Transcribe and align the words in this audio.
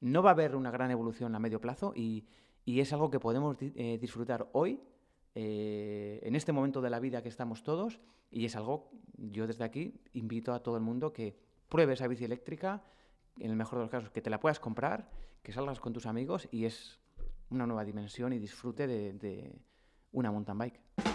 no 0.00 0.22
va 0.22 0.30
a 0.30 0.32
haber 0.32 0.56
una 0.56 0.70
gran 0.70 0.90
evolución 0.90 1.34
a 1.34 1.38
medio 1.38 1.60
plazo 1.60 1.92
y, 1.94 2.26
es 2.66 2.92
algo 2.92 3.10
que 3.10 3.20
podemos 3.20 3.56
eh, 3.60 3.98
disfrutar 4.00 4.48
hoy, 4.52 4.80
eh, 5.34 6.20
en 6.22 6.34
este 6.34 6.52
momento 6.52 6.80
de 6.80 6.88
la 6.88 6.98
vida 6.98 7.22
que 7.22 7.28
estamos 7.28 7.62
todos, 7.62 8.00
y 8.30 8.46
es 8.46 8.56
algo, 8.56 8.90
yo 9.18 9.46
desde 9.46 9.64
aquí 9.64 10.00
invito 10.14 10.54
a 10.54 10.62
todo 10.62 10.76
el 10.76 10.82
mundo 10.82 11.12
que 11.12 11.36
pruebe 11.68 11.92
esa 11.92 12.08
bici 12.08 12.24
eléctrica, 12.24 12.82
en 13.38 13.50
el 13.50 13.56
mejor 13.56 13.78
de 13.78 13.84
los 13.84 13.90
casos, 13.90 14.10
que 14.10 14.22
te 14.22 14.30
la 14.30 14.40
puedas 14.40 14.60
comprar, 14.60 15.10
que 15.42 15.52
salgas 15.52 15.78
con 15.80 15.92
tus 15.92 16.06
amigos 16.06 16.48
y 16.50 16.64
es 16.64 16.98
una 17.50 17.66
nueva 17.66 17.84
dimensión 17.84 18.32
y 18.32 18.38
disfrute 18.38 18.86
de 18.86 19.60
una 20.12 20.32
mountain 20.32 20.58
bike. 20.58 21.13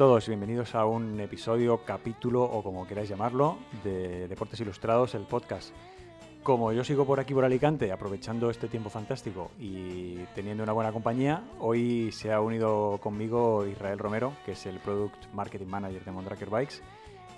Todos, 0.00 0.28
bienvenidos 0.28 0.74
a 0.74 0.86
un 0.86 1.20
episodio, 1.20 1.84
capítulo 1.84 2.42
o 2.42 2.62
como 2.62 2.86
queráis 2.86 3.10
llamarlo, 3.10 3.58
de 3.84 4.28
Deportes 4.28 4.58
Ilustrados, 4.58 5.14
el 5.14 5.24
podcast. 5.24 5.74
Como 6.42 6.72
yo 6.72 6.84
sigo 6.84 7.04
por 7.04 7.20
aquí 7.20 7.34
por 7.34 7.44
Alicante, 7.44 7.92
aprovechando 7.92 8.48
este 8.48 8.66
tiempo 8.68 8.88
fantástico 8.88 9.50
y 9.58 10.14
teniendo 10.34 10.62
una 10.62 10.72
buena 10.72 10.90
compañía, 10.90 11.44
hoy 11.58 12.12
se 12.12 12.32
ha 12.32 12.40
unido 12.40 12.98
conmigo 13.02 13.66
Israel 13.66 13.98
Romero, 13.98 14.32
que 14.46 14.52
es 14.52 14.64
el 14.64 14.78
Product 14.78 15.34
Marketing 15.34 15.66
Manager 15.66 16.02
de 16.02 16.12
Mondraker 16.12 16.48
Bikes 16.48 16.76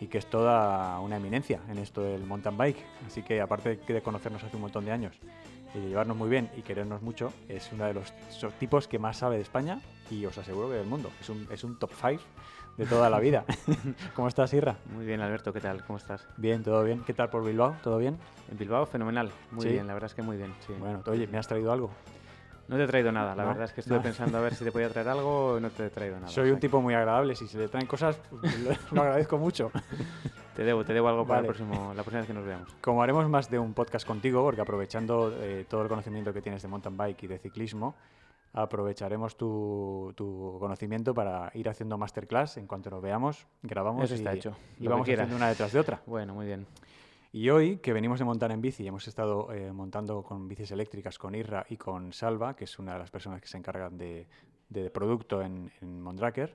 y 0.00 0.06
que 0.06 0.18
es 0.18 0.27
toda 0.27 1.00
una 1.00 1.16
eminencia 1.16 1.62
en 1.68 1.78
esto 1.78 2.02
del 2.02 2.24
mountain 2.24 2.56
bike. 2.56 2.84
Así 3.05 3.24
que 3.24 3.40
aparte 3.40 3.74
de 3.74 4.02
conocernos 4.02 4.44
hace 4.44 4.55
un 4.55 4.62
montón 4.62 4.84
de 4.84 4.92
años 4.92 5.18
y 5.74 5.80
llevarnos 5.80 6.16
muy 6.16 6.28
bien 6.28 6.50
y 6.56 6.62
querernos 6.62 7.02
mucho, 7.02 7.32
es 7.48 7.70
uno 7.72 7.86
de 7.86 7.94
los 7.94 8.12
tipos 8.58 8.88
que 8.88 8.98
más 8.98 9.18
sabe 9.18 9.36
de 9.36 9.42
España 9.42 9.80
y 10.10 10.24
os 10.26 10.36
aseguro 10.38 10.68
que 10.68 10.76
del 10.76 10.86
mundo. 10.86 11.10
Es 11.20 11.28
un, 11.28 11.46
es 11.50 11.64
un 11.64 11.76
top 11.76 11.90
5 12.00 12.22
de 12.76 12.86
toda 12.86 13.10
la 13.10 13.18
vida. 13.20 13.44
¿Cómo 14.14 14.28
estás, 14.28 14.52
Irra? 14.52 14.76
Muy 14.94 15.04
bien, 15.04 15.20
Alberto, 15.20 15.52
¿qué 15.52 15.60
tal? 15.60 15.84
¿Cómo 15.84 15.98
estás? 15.98 16.26
Bien, 16.36 16.62
todo 16.62 16.82
bien. 16.84 17.02
¿Qué 17.04 17.14
tal 17.14 17.30
por 17.30 17.44
Bilbao? 17.44 17.76
¿Todo 17.82 17.98
bien? 17.98 18.16
En 18.50 18.58
Bilbao, 18.58 18.86
fenomenal. 18.86 19.30
Muy 19.50 19.68
bien, 19.68 19.86
la 19.86 19.94
verdad 19.94 20.10
es 20.10 20.14
que 20.14 20.22
muy 20.22 20.36
bien. 20.36 20.54
Bueno, 20.78 21.02
oye, 21.06 21.26
¿me 21.26 21.38
has 21.38 21.48
traído 21.48 21.72
algo? 21.72 21.90
No 22.72 22.78
te 22.78 22.84
he 22.84 22.86
traído 22.86 23.12
nada, 23.12 23.34
la 23.34 23.44
verdad 23.44 23.64
es 23.64 23.72
que 23.74 23.82
estuve 23.82 24.00
pensando 24.00 24.38
a 24.38 24.40
ver 24.40 24.54
si 24.54 24.64
te 24.64 24.72
podía 24.72 24.88
traer 24.88 25.06
algo 25.08 25.58
y 25.58 25.60
no 25.60 25.68
te 25.68 25.84
he 25.84 25.90
traído 25.90 26.16
nada. 26.16 26.28
Soy 26.28 26.50
un 26.50 26.58
tipo 26.58 26.80
muy 26.80 26.94
agradable, 26.94 27.34
si 27.34 27.46
se 27.46 27.58
le 27.58 27.68
traen 27.68 27.86
cosas, 27.86 28.18
lo, 28.92 29.02
agradezco 29.02 29.36
mucho. 29.36 29.70
Te 30.56 30.64
debo, 30.64 30.82
te 30.82 30.94
debo 30.94 31.08
algo 31.08 31.26
para 31.26 31.40
el 31.40 31.44
próximo, 31.44 31.92
la 31.94 32.02
próxima 32.02 32.20
vez 32.20 32.28
que 32.28 32.32
nos 32.32 32.46
veamos. 32.46 32.74
Como 32.80 33.02
haremos 33.02 33.28
más 33.28 33.50
de 33.50 33.58
un 33.58 33.74
podcast 33.74 34.06
contigo, 34.06 34.42
porque 34.42 34.62
aprovechando 34.62 35.36
eh, 35.38 35.66
todo 35.68 35.82
el 35.82 35.88
conocimiento 35.88 36.32
que 36.32 36.40
tienes 36.40 36.62
de 36.62 36.68
mountain 36.68 36.96
bike 36.96 37.24
y 37.24 37.26
de 37.26 37.38
ciclismo, 37.38 37.94
aprovecharemos 38.54 39.36
tu, 39.36 40.14
conocimiento 40.58 41.12
para 41.12 41.50
ir 41.52 41.68
haciendo 41.68 41.98
masterclass. 41.98 42.56
En 42.56 42.66
cuanto 42.66 42.88
nos 42.88 43.02
veamos, 43.02 43.46
grabamos 43.62 44.04
Eso 44.04 44.14
está 44.14 44.32
hecho. 44.32 44.56
y 44.78 44.86
vamos 44.86 45.06
haciendo 45.06 45.36
una 45.36 45.50
detrás 45.50 45.72
de 45.72 45.78
otra. 45.78 46.00
Bueno, 46.06 46.32
muy 46.32 46.46
bien. 46.46 46.66
Y 47.34 47.48
hoy, 47.48 47.78
que 47.78 47.94
venimos 47.94 48.19
de 48.19 48.27
montar 48.27 48.52
en 48.52 48.61
bici, 48.61 48.86
hemos 48.86 49.08
estado 49.08 49.50
eh, 49.55 49.72
montando 49.72 50.22
con 50.22 50.47
bicis 50.48 50.70
eléctricas 50.70 51.19
con 51.19 51.34
Irra 51.34 51.64
y 51.70 51.78
con 51.78 52.12
Salva, 52.12 52.55
que 52.55 52.64
es 52.64 52.78
una 52.78 52.92
de 52.92 52.98
las 52.98 53.11
personas 53.11 53.41
que 53.41 53.48
se 53.48 53.56
encargan 53.56 53.97
de, 53.97 54.27
producto 54.92 55.41
en, 55.41 55.72
en 55.80 56.02
Mondraker, 56.02 56.55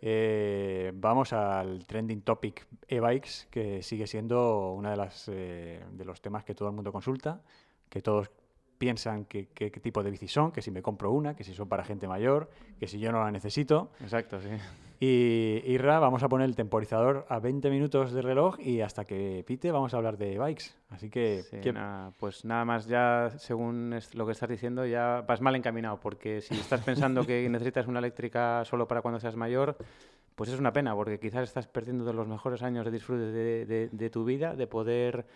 eh, 0.00 0.92
vamos 0.94 1.32
al 1.32 1.84
trending 1.86 2.22
topic 2.22 2.68
e-bikes, 2.86 3.48
que 3.50 3.82
sigue 3.82 4.06
siendo 4.06 4.74
uno 4.74 4.96
de, 4.96 5.08
eh, 5.28 5.84
de 5.90 6.04
los 6.04 6.20
temas 6.20 6.44
que 6.44 6.54
todo 6.54 6.68
el 6.68 6.74
mundo 6.76 6.92
consulta, 6.92 7.42
que 7.88 8.00
todos 8.00 8.30
piensan 8.78 9.24
qué 9.24 9.80
tipo 9.82 10.04
de 10.04 10.12
bici 10.12 10.28
son, 10.28 10.52
que 10.52 10.62
si 10.62 10.70
me 10.70 10.82
compro 10.82 11.10
una, 11.10 11.34
que 11.34 11.42
si 11.42 11.52
son 11.52 11.68
para 11.68 11.82
gente 11.82 12.06
mayor, 12.06 12.48
que 12.78 12.86
si 12.86 13.00
yo 13.00 13.10
no 13.10 13.24
la 13.24 13.32
necesito. 13.32 13.90
Exacto, 14.00 14.40
sí. 14.40 14.50
Y 14.98 15.62
Irra, 15.66 15.98
vamos 15.98 16.22
a 16.22 16.28
poner 16.28 16.48
el 16.48 16.56
temporizador 16.56 17.26
a 17.28 17.38
20 17.38 17.68
minutos 17.70 18.12
de 18.12 18.22
reloj 18.22 18.58
y 18.58 18.80
hasta 18.80 19.04
que 19.04 19.44
pite 19.46 19.70
vamos 19.70 19.92
a 19.92 19.98
hablar 19.98 20.16
de 20.16 20.38
bikes. 20.38 20.66
Así 20.88 21.10
que... 21.10 21.42
pues 22.18 22.44
nada 22.44 22.64
más, 22.64 22.86
ya 22.86 23.30
según 23.36 23.94
lo 24.14 24.26
que 24.26 24.32
estás 24.32 24.48
diciendo, 24.48 24.86
ya 24.86 25.22
vas 25.26 25.40
mal 25.40 25.54
encaminado, 25.54 26.00
porque 26.00 26.40
si 26.40 26.54
estás 26.54 26.82
pensando 26.82 27.26
que 27.26 27.46
necesitas 27.50 27.86
una 27.86 27.98
eléctrica 27.98 28.64
solo 28.64 28.88
para 28.88 29.02
cuando 29.02 29.20
seas 29.20 29.36
mayor, 29.36 29.76
pues 30.34 30.50
es 30.50 30.58
una 30.58 30.72
pena, 30.72 30.94
porque 30.94 31.18
quizás 31.18 31.44
estás 31.44 31.66
perdiendo 31.66 32.04
de 32.04 32.14
los 32.14 32.26
mejores 32.26 32.62
años 32.62 32.84
de 32.86 32.90
disfrute 32.90 33.24
de 33.26 34.10
tu 34.10 34.24
vida, 34.24 34.54
de 34.54 34.66
poder 34.66 35.26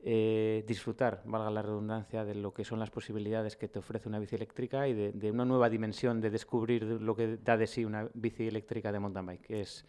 eh, 0.00 0.64
disfrutar, 0.66 1.22
valga 1.24 1.50
la 1.50 1.62
redundancia, 1.62 2.24
de 2.24 2.34
lo 2.34 2.54
que 2.54 2.64
son 2.64 2.78
las 2.78 2.90
posibilidades 2.90 3.56
que 3.56 3.66
te 3.68 3.80
ofrece 3.80 4.08
una 4.08 4.20
bici 4.20 4.36
eléctrica 4.36 4.86
y 4.86 4.94
de, 4.94 5.30
una 5.30 5.44
nueva 5.44 5.68
dimensión 5.68 6.20
de 6.20 6.30
descubrir 6.30 6.84
lo 6.84 7.16
que 7.16 7.36
da 7.38 7.56
de 7.56 7.66
sí 7.66 7.84
una 7.84 8.08
bici 8.14 8.46
eléctrica 8.46 8.92
de 8.92 9.00
mountain 9.00 9.26
bike. 9.26 9.50
Es, 9.50 9.84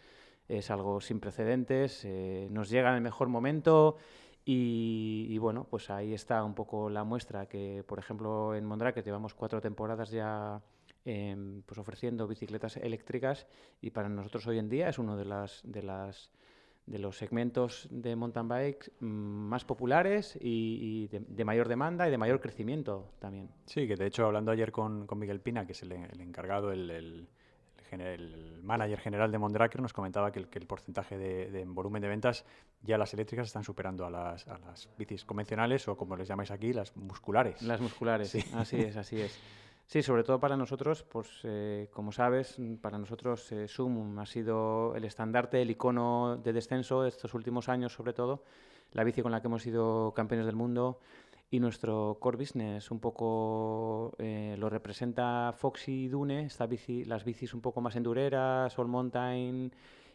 es 0.48 0.70
algo 0.70 1.00
sin 1.00 1.20
precedentes, 1.20 2.04
eh, 2.04 2.48
nos 2.50 2.70
llega 2.70 2.90
en 2.90 2.96
el 2.96 3.02
mejor 3.02 3.28
momento 3.28 3.98
y, 4.44 5.38
bueno, 5.38 5.66
pues 5.70 5.90
ahí 5.90 6.12
está 6.12 6.42
un 6.42 6.54
poco 6.54 6.90
la 6.90 7.04
muestra 7.04 7.46
que, 7.46 7.84
por 7.86 8.00
ejemplo, 8.00 8.56
en 8.56 8.64
Mondrake 8.64 9.02
llevamos 9.02 9.34
cuatro 9.34 9.60
temporadas 9.60 10.10
ya 10.10 10.60
em, 11.04 11.62
pues 11.62 11.78
ofreciendo 11.78 12.26
bicicletas 12.26 12.76
eléctricas 12.78 13.46
y 13.80 13.90
para 13.90 14.08
nosotros 14.08 14.46
hoy 14.48 14.58
en 14.58 14.68
día 14.68 14.88
es 14.88 14.98
uno 14.98 15.16
de 15.16 15.24
las, 15.24 15.60
de 15.62 15.84
las 15.84 16.32
de 16.86 16.98
los 16.98 17.16
segmentos 17.16 17.86
de 17.90 18.16
mountain 18.16 18.48
bike 18.48 18.92
mm, 19.00 19.06
más 19.06 19.64
populares 19.64 20.36
y, 20.40 21.08
de, 21.08 21.44
mayor 21.44 21.68
demanda 21.68 22.08
y 22.08 22.10
de 22.10 22.18
mayor 22.18 22.40
crecimiento 22.40 23.12
también. 23.18 23.48
Sí, 23.66 23.86
que 23.86 23.96
de 23.96 24.06
hecho 24.06 24.26
hablando 24.26 24.50
ayer 24.50 24.72
con, 24.72 25.06
Miguel 25.16 25.40
Pina, 25.40 25.66
que 25.66 25.72
es 25.72 25.82
el, 25.82 25.92
encargado, 25.92 26.72
el, 26.72 26.90
el, 26.90 27.28
manager 28.62 29.00
general 29.00 29.32
de 29.32 29.38
Mondraker, 29.38 29.80
nos 29.80 29.92
comentaba 29.92 30.30
que 30.30 30.38
el, 30.38 30.66
porcentaje 30.66 31.18
de, 31.18 31.64
volumen 31.66 32.02
de 32.02 32.08
ventas 32.08 32.44
ya 32.82 32.98
las 32.98 33.12
eléctricas 33.14 33.48
están 33.48 33.64
superando 33.64 34.06
a 34.06 34.10
las, 34.10 34.46
a 34.46 34.58
las 34.58 34.88
bicis 34.96 35.24
convencionales 35.24 35.88
o 35.88 35.96
como 35.96 36.16
les 36.16 36.28
llamáis 36.28 36.50
aquí, 36.50 36.72
las 36.72 36.96
musculares. 36.96 37.62
Las 37.62 37.80
musculares, 37.80 38.30
sí. 38.30 38.44
así 38.54 38.80
es, 38.80 38.96
así 38.96 39.20
es. 39.20 39.38
Sí, 39.90 40.04
sobre 40.04 40.22
todo 40.22 40.38
para 40.38 40.56
nosotros, 40.56 41.02
pues 41.02 41.40
eh, 41.42 41.88
como 41.92 42.12
sabes, 42.12 42.58
para 42.80 42.96
nosotros 42.96 43.50
eh, 43.50 43.66
Zoom 43.66 44.20
ha 44.20 44.24
sido 44.24 44.94
el 44.94 45.04
estandarte, 45.04 45.60
el 45.62 45.70
icono 45.72 46.36
de 46.36 46.52
descenso 46.52 47.02
de 47.02 47.08
estos 47.08 47.34
últimos 47.34 47.68
años, 47.68 47.92
sobre 47.92 48.12
todo, 48.12 48.44
la 48.92 49.02
bici 49.02 49.20
con 49.20 49.32
la 49.32 49.40
que 49.40 49.48
hemos 49.48 49.64
sido 49.64 50.14
campeones 50.14 50.46
del 50.46 50.54
mundo 50.54 51.00
y 51.50 51.58
nuestro 51.58 52.18
core 52.20 52.36
business 52.36 52.92
un 52.92 53.00
poco 53.00 54.14
eh, 54.18 54.54
lo 54.60 54.70
representa 54.70 55.52
Foxy 55.56 56.06
Dune, 56.06 56.44
esta 56.44 56.66
bici, 56.66 57.04
las 57.04 57.24
bicis 57.24 57.52
un 57.52 57.60
poco 57.60 57.80
más 57.80 57.96
endureras, 57.96 58.78
All 58.78 58.86
Mountain 58.86 59.72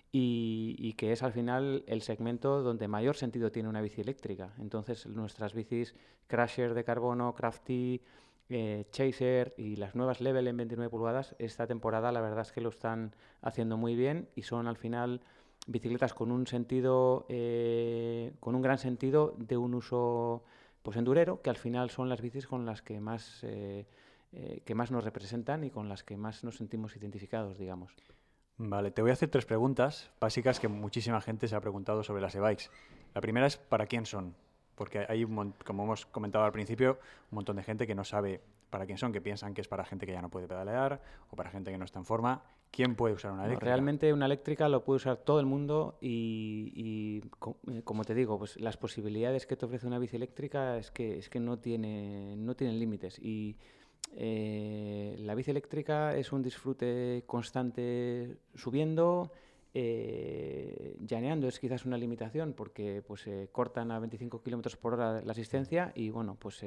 y, 0.09 0.77
y, 0.79 0.93
que 0.93 1.11
es 1.11 1.21
al 1.21 1.33
final 1.33 1.83
el 1.87 2.01
segmento 2.01 2.63
donde 2.63 2.87
mayor 2.87 3.17
sentido 3.17 3.51
tiene 3.51 3.67
una 3.67 3.81
bici 3.81 3.99
eléctrica. 3.99 4.53
Entonces 4.57 5.05
nuestras 5.05 5.53
bicis 5.53 5.93
Crasher 6.27 6.73
de 6.73 6.85
carbono, 6.85 7.35
Crafty, 7.35 8.01
eh, 8.49 8.85
Chaser 8.91 9.53
y 9.57 9.75
las 9.75 9.95
nuevas 9.95 10.21
Level 10.21 10.47
en 10.47 10.57
29 10.57 10.89
pulgadas, 10.89 11.35
esta 11.39 11.65
temporada 11.65 12.11
la 12.11 12.21
verdad 12.21 12.41
es 12.41 12.51
que 12.51 12.61
lo 12.61 12.69
están 12.69 13.15
haciendo 13.41 13.77
muy 13.77 13.95
bien 13.95 14.29
y 14.35 14.43
son 14.43 14.67
al 14.67 14.77
final 14.77 15.21
bicicletas 15.67 16.13
con 16.13 16.31
un 16.31 16.45
sentido, 16.45 17.25
eh, 17.29 18.33
con 18.39 18.55
un 18.55 18.61
gran 18.61 18.77
sentido 18.77 19.35
de 19.37 19.57
un 19.57 19.73
uso 19.73 20.43
pues 20.83 20.97
endurero, 20.97 21.41
que 21.41 21.49
al 21.49 21.57
final 21.57 21.89
son 21.89 22.09
las 22.09 22.21
bicis 22.21 22.45
con 22.45 22.65
las 22.65 22.83
que 22.83 22.99
más, 22.99 23.39
eh, 23.43 23.87
que 24.63 24.75
más 24.75 24.91
nos 24.91 25.03
representan 25.03 25.63
y 25.63 25.71
con 25.71 25.89
las 25.89 26.03
que 26.03 26.15
más 26.15 26.43
nos 26.43 26.57
sentimos 26.57 26.95
identificados, 26.95 27.57
digamos. 27.57 27.95
Vale, 28.57 28.91
te 28.91 29.01
voy 29.01 29.09
a 29.09 29.13
hacer 29.13 29.29
tres 29.29 29.45
preguntas 29.45 30.11
básicas 30.21 30.59
que 30.59 30.67
muchísima 30.67 31.19
gente 31.19 31.47
se 31.47 31.55
ha 31.55 31.61
preguntado 31.61 32.03
sobre 32.03 32.21
las 32.21 32.35
e-bikes. 32.35 32.69
La 33.15 33.21
primera 33.21 33.47
es, 33.47 33.57
¿para 33.57 33.87
quién 33.87 34.05
son? 34.05 34.35
Porque 34.75 35.05
hay, 35.07 35.25
como 35.25 35.83
hemos 35.83 36.05
comentado 36.05 36.45
al 36.45 36.51
principio, 36.51 36.99
un 37.31 37.35
montón 37.35 37.55
de 37.55 37.63
gente 37.63 37.87
que 37.87 37.95
no 37.95 38.03
sabe 38.03 38.41
para 38.69 38.85
quién 38.85 38.97
son, 38.97 39.13
que 39.13 39.21
piensan 39.21 39.53
que 39.53 39.61
es 39.61 39.67
para 39.67 39.85
gente 39.85 40.05
que 40.05 40.11
ya 40.11 40.21
no 40.21 40.29
puede 40.29 40.47
pedalear 40.47 41.01
o 41.29 41.35
para 41.35 41.49
gente 41.49 41.71
que 41.71 41.77
no 41.77 41.85
está 41.85 41.99
en 41.99 42.05
forma. 42.05 42.43
¿Quién 42.71 42.95
puede 42.95 43.13
usar 43.13 43.31
una 43.31 43.45
eléctrica? 43.45 43.67
realmente 43.67 44.11
una 44.11 44.25
eléctrica 44.25 44.67
lo 44.67 44.83
puede 44.83 44.97
usar 44.97 45.17
todo 45.17 45.39
el 45.39 45.45
mundo 45.45 45.97
y, 46.01 47.23
eh, 47.69 47.81
como 47.85 48.03
te 48.03 48.13
digo, 48.13 48.37
pues 48.37 48.59
las 48.59 48.75
posibilidades 48.75 49.45
que 49.45 49.55
te 49.55 49.65
ofrece 49.65 49.87
una 49.87 49.97
bici 49.97 50.17
eléctrica 50.17 50.77
es 50.77 50.91
que, 50.91 51.17
es 51.17 51.29
que 51.29 51.39
no, 51.39 51.57
tiene, 51.57 52.35
no 52.35 52.53
tienen 52.55 52.77
límites. 52.77 53.17
Y 53.19 53.55
eh, 54.13 55.15
la 55.19 55.35
bici 55.35 55.51
eléctrica 55.51 56.15
es 56.17 56.33
un 56.33 56.43
disfrute 56.43 57.23
constante 57.27 58.39
subiendo, 58.55 59.31
eh, 59.75 60.95
llaneando 60.99 61.47
es 61.47 61.59
quizás 61.59 61.85
una 61.85 61.97
limitación 61.97 62.53
porque 62.53 63.03
pues 63.05 63.29
cortan 63.51 63.91
a 63.91 63.99
25 63.99 64.41
kilómetros 64.41 64.77
por 64.77 64.93
hora 64.93 65.21
la 65.21 65.31
asistencia 65.31 65.91
y 65.93 66.09
bueno, 66.09 66.35
pues 66.39 66.63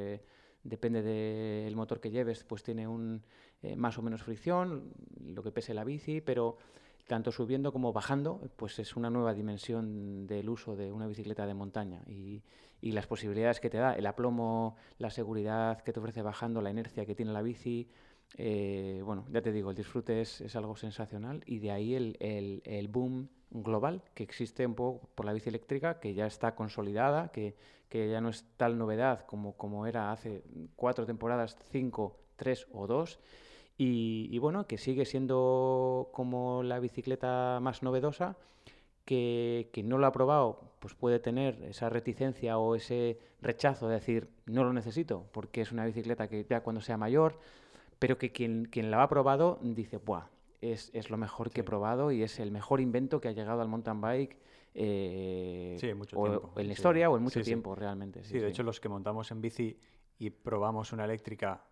depende 0.63 1.03
del 1.03 1.75
motor 1.77 2.01
que 2.01 2.11
lleves, 2.11 2.45
pues 2.45 2.63
tiene 2.63 2.87
un 2.87 3.23
eh, 3.63 3.77
más 3.77 3.99
o 3.99 4.03
menos 4.03 4.23
fricción, 4.23 4.93
lo 5.25 5.43
que 5.43 5.51
pese 5.51 5.75
la 5.75 5.85
bici, 5.85 6.21
pero 6.21 6.59
tanto 7.07 7.33
subiendo 7.33 7.73
como 7.73 7.93
bajando, 7.93 8.41
pues 8.57 8.79
es 8.79 8.95
una 8.95 9.11
nueva 9.11 9.33
dimensión 9.35 10.27
del 10.27 10.49
uso 10.49 10.77
de 10.77 10.93
una 10.93 11.07
bicicleta 11.07 11.47
de 11.47 11.55
montaña 11.55 12.03
y, 12.07 12.43
y, 12.83 12.93
las 12.93 13.07
posibilidades 13.07 13.61
que 13.61 13.71
te 13.71 13.79
da, 13.79 13.95
el 13.95 14.07
aplomo, 14.07 14.77
la 14.99 15.11
seguridad 15.11 15.81
que 15.81 15.93
te 15.93 16.01
ofrece 16.01 16.23
bajando, 16.23 16.61
la 16.61 16.71
inercia 16.71 17.07
que 17.07 17.15
tiene 17.15 17.33
la 17.33 17.43
bici. 17.43 17.89
Eh, 18.37 19.03
bueno, 19.05 19.25
ya 19.31 19.41
te 19.43 19.53
digo, 19.53 19.71
el 19.71 19.77
disfrute 19.77 20.21
es, 20.21 20.41
es 20.41 20.55
algo 20.55 20.77
sensacional 20.77 21.43
y 21.47 21.59
de 21.59 21.71
ahí 21.71 21.95
el, 21.95 22.17
el, 22.21 22.63
el, 22.65 22.89
boom 22.89 23.29
global 23.51 24.03
que 24.15 24.23
existe 24.23 24.67
un 24.67 24.75
poco 24.75 25.09
por 25.15 25.27
la 25.27 25.33
bici 25.33 25.49
eléctrica, 25.49 25.99
que 25.99 26.15
ya 26.15 26.27
está 26.27 26.55
consolidada, 26.55 27.33
que, 27.33 27.57
que 27.89 28.11
ya 28.11 28.21
no 28.21 28.29
es 28.29 28.45
tal 28.57 28.79
novedad 28.79 29.25
como, 29.27 29.57
como 29.57 29.87
era 29.87 30.13
hace 30.13 30.43
cuatro 30.77 31.07
temporadas, 31.07 31.57
cinco, 31.71 32.17
tres 32.37 32.67
o 32.73 32.87
dos. 32.87 33.19
Y, 33.81 34.37
bueno, 34.39 34.67
que 34.67 34.77
sigue 34.77 35.05
siendo 35.05 36.09
como 36.13 36.65
la 36.65 36.81
bicicleta 36.81 37.61
más 37.63 37.85
novedosa, 37.85 38.37
que 39.05 39.71
quien 39.73 39.89
no 39.89 39.99
lo 39.99 40.07
ha 40.07 40.13
probado 40.13 40.73
pues 40.81 40.95
puede 40.95 41.21
tener 41.21 41.63
esa 41.63 41.89
reticencia 41.89 42.59
o 42.59 42.75
ese 42.75 43.19
rechazo 43.41 43.89
de 43.89 43.95
decir 43.95 44.29
no 44.47 44.65
lo 44.65 44.73
necesito 44.75 45.25
porque 45.33 45.63
es 45.63 45.73
una 45.73 45.87
bicicleta 45.87 46.29
que 46.29 46.45
ya 46.45 46.61
cuando 46.61 46.83
sea 46.83 46.99
mayor, 46.99 47.39
pero 47.99 48.19
que 48.19 48.33
quien, 48.33 48.67
quien 48.67 48.91
la 48.91 49.03
ha 49.03 49.09
probado 49.09 49.59
dice, 49.63 49.99
¡buah! 49.99 50.27
Es, 50.61 50.91
es 50.93 51.11
lo 51.11 51.17
mejor 51.17 51.51
que 51.51 51.61
he 51.61 51.65
probado 51.65 52.11
y 52.11 52.23
es 52.23 52.41
el 52.41 52.51
mejor 52.51 52.81
invento 52.81 53.21
que 53.21 53.29
ha 53.29 53.33
llegado 53.33 53.61
al 53.61 53.69
mountain 53.69 54.01
bike 54.01 54.37
eh, 54.75 55.77
sí, 55.79 55.89
en, 55.89 55.99
mucho 55.99 56.19
o, 56.19 56.29
tiempo. 56.29 56.53
en 56.57 56.67
la 56.67 56.73
historia 56.73 57.11
o 57.11 57.17
en 57.17 57.23
mucho 57.23 57.41
tiempo 57.43 57.75
realmente. 57.75 58.25
Sí, 58.25 58.39
de 58.39 58.49
hecho 58.49 58.63
los 58.63 58.81
que 58.81 58.89
montamos 58.89 59.31
en 59.31 59.41
bici 59.41 59.79
y 60.19 60.31
probamos 60.31 60.93
una 60.93 61.05
eléctrica 61.05 61.65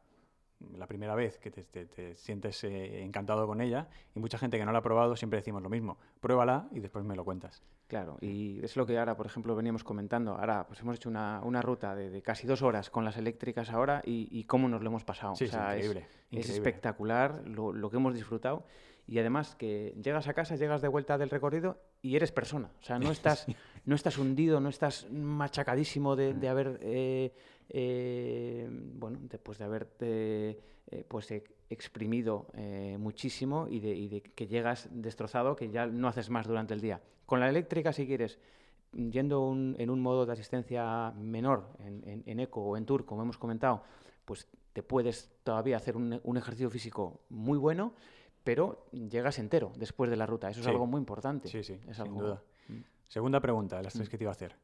la 0.77 0.87
primera 0.87 1.15
vez 1.15 1.39
que 1.39 1.51
te, 1.51 1.65
te, 1.65 1.87
te 1.87 2.15
sientes 2.15 2.65
eh, 2.65 3.03
encantado 3.03 3.47
con 3.47 3.61
ella 3.61 3.89
y 4.15 4.21
mucha 4.21 4.39
gente 4.39 4.59
que 4.59 4.65
no 4.65 4.73
la 4.73 4.79
ha 4.79 4.83
probado 4.83 5.17
siempre 5.17 5.39
decimos 5.39 5.63
lo 5.63 5.69
mismo, 5.69 5.99
pruébala 6.21 6.69
y 6.73 6.81
después 6.81 7.05
me 7.05 7.15
lo 7.15 7.25
cuentas. 7.25 7.63
Claro, 7.89 8.19
y 8.21 8.65
es 8.65 8.77
lo 8.77 8.85
que 8.85 8.99
ahora, 8.99 9.17
por 9.17 9.27
ejemplo, 9.27 9.55
veníamos 9.55 9.85
comentando. 9.85 10.33
Ahora, 10.33 10.67
pues 10.67 10.81
hemos 10.81 10.97
hecho 10.97 11.09
una, 11.09 11.41
una 11.45 11.63
ruta 11.63 11.95
de, 11.95 12.11
de, 12.11 12.21
casi 12.21 12.47
dos 12.47 12.63
horas 12.63 12.91
con 12.91 13.05
las 13.05 13.17
eléctricas 13.17 13.71
ahora 13.71 14.03
y, 14.05 14.27
y 14.33 14.45
cómo 14.45 14.69
nos 14.69 14.83
lo 14.83 14.89
hemos 14.89 15.05
pasado. 15.05 15.37
Sí, 15.37 15.45
o 15.45 15.49
sea, 15.49 15.77
es, 15.77 15.85
increíble, 15.85 16.09
es, 16.33 16.49
es, 16.49 16.57
espectacular 16.57 17.47
lo, 17.47 17.73
lo, 17.73 17.89
que 17.89 17.99
hemos 17.99 18.15
disfrutado 18.15 18.65
y 19.07 19.21
además 19.21 19.55
que 19.55 19.95
llegas 20.03 20.27
a 20.27 20.35
casa, 20.35 20.57
llegas 20.57 20.83
de 20.83 20.89
vuelta 20.89 21.17
del 21.17 21.31
recorrido 21.31 21.81
y 22.03 22.17
eres 22.17 22.33
persona. 22.33 22.73
O 22.81 22.83
sea, 22.83 22.99
no 22.99 23.11
estás, 23.13 23.47
no 23.85 23.95
estás 23.95 24.19
hundido, 24.19 24.59
no 24.59 24.69
estás 24.69 25.09
machacadísimo 25.11 26.17
de, 26.17 26.35
de 26.35 26.49
haber... 26.49 26.79
Eh, 26.83 27.33
eh, 27.69 28.69
bueno, 28.71 29.19
después 29.23 29.59
de 29.59 29.65
haberte 29.65 30.61
eh, 30.89 31.05
pues 31.09 31.33
exprimido 31.69 32.47
eh, 32.55 32.97
muchísimo 32.99 33.67
y 33.69 33.81
de, 33.81 33.95
y 33.95 34.09
de, 34.09 34.23
que 34.23 34.47
llegas 34.47 34.89
destrozado, 34.91 35.57
que 35.57 35.71
ya 35.71 35.87
no 35.87 36.09
haces 36.09 36.31
más 36.31 36.47
durante 36.47 36.75
el 36.75 36.81
día. 36.81 37.01
Con 37.25 37.41
la 37.41 37.49
eléctrica, 37.49 37.93
si 37.93 38.07
quieres, 38.07 38.39
yendo 38.93 39.41
un, 39.47 39.75
en 39.79 39.91
un 39.91 40.01
modo 40.01 40.27
de 40.27 40.33
asistencia 40.33 41.13
menor, 41.13 41.69
en, 41.81 42.03
en, 42.09 42.23
en, 42.25 42.41
eco 42.41 42.63
o 42.63 42.77
en 42.77 42.87
tour, 42.87 43.05
como 43.05 43.23
hemos 43.23 43.37
comentado, 43.37 43.83
pues 44.25 44.49
te 44.73 44.83
puedes 44.83 45.31
todavía 45.43 45.77
hacer 45.77 45.97
un, 45.97 46.21
un 46.23 46.37
ejercicio 46.37 46.71
físico 46.71 47.21
muy 47.31 47.59
bueno, 47.59 47.95
pero 48.45 48.87
llegas 48.93 49.41
entero 49.41 49.73
después 49.77 50.09
de 50.09 50.17
la 50.17 50.25
ruta. 50.25 50.49
Eso 50.49 50.61
es 50.61 50.67
sí. 50.67 50.71
algo 50.71 50.87
muy 50.87 51.01
importante. 51.01 51.49
Sí, 51.49 51.65
sí, 51.65 51.81
es 51.89 51.97
sin 51.97 52.07
algo... 52.07 52.23
duda. 52.23 52.43
Mm. 52.69 52.81
Segunda 53.09 53.41
pregunta, 53.41 53.77
de 53.79 53.83
las 53.83 53.93
tres 53.93 54.09
que 54.09 54.17
te 54.19 54.25
iba 54.25 54.31
a 54.31 54.35
hacer. 54.35 54.55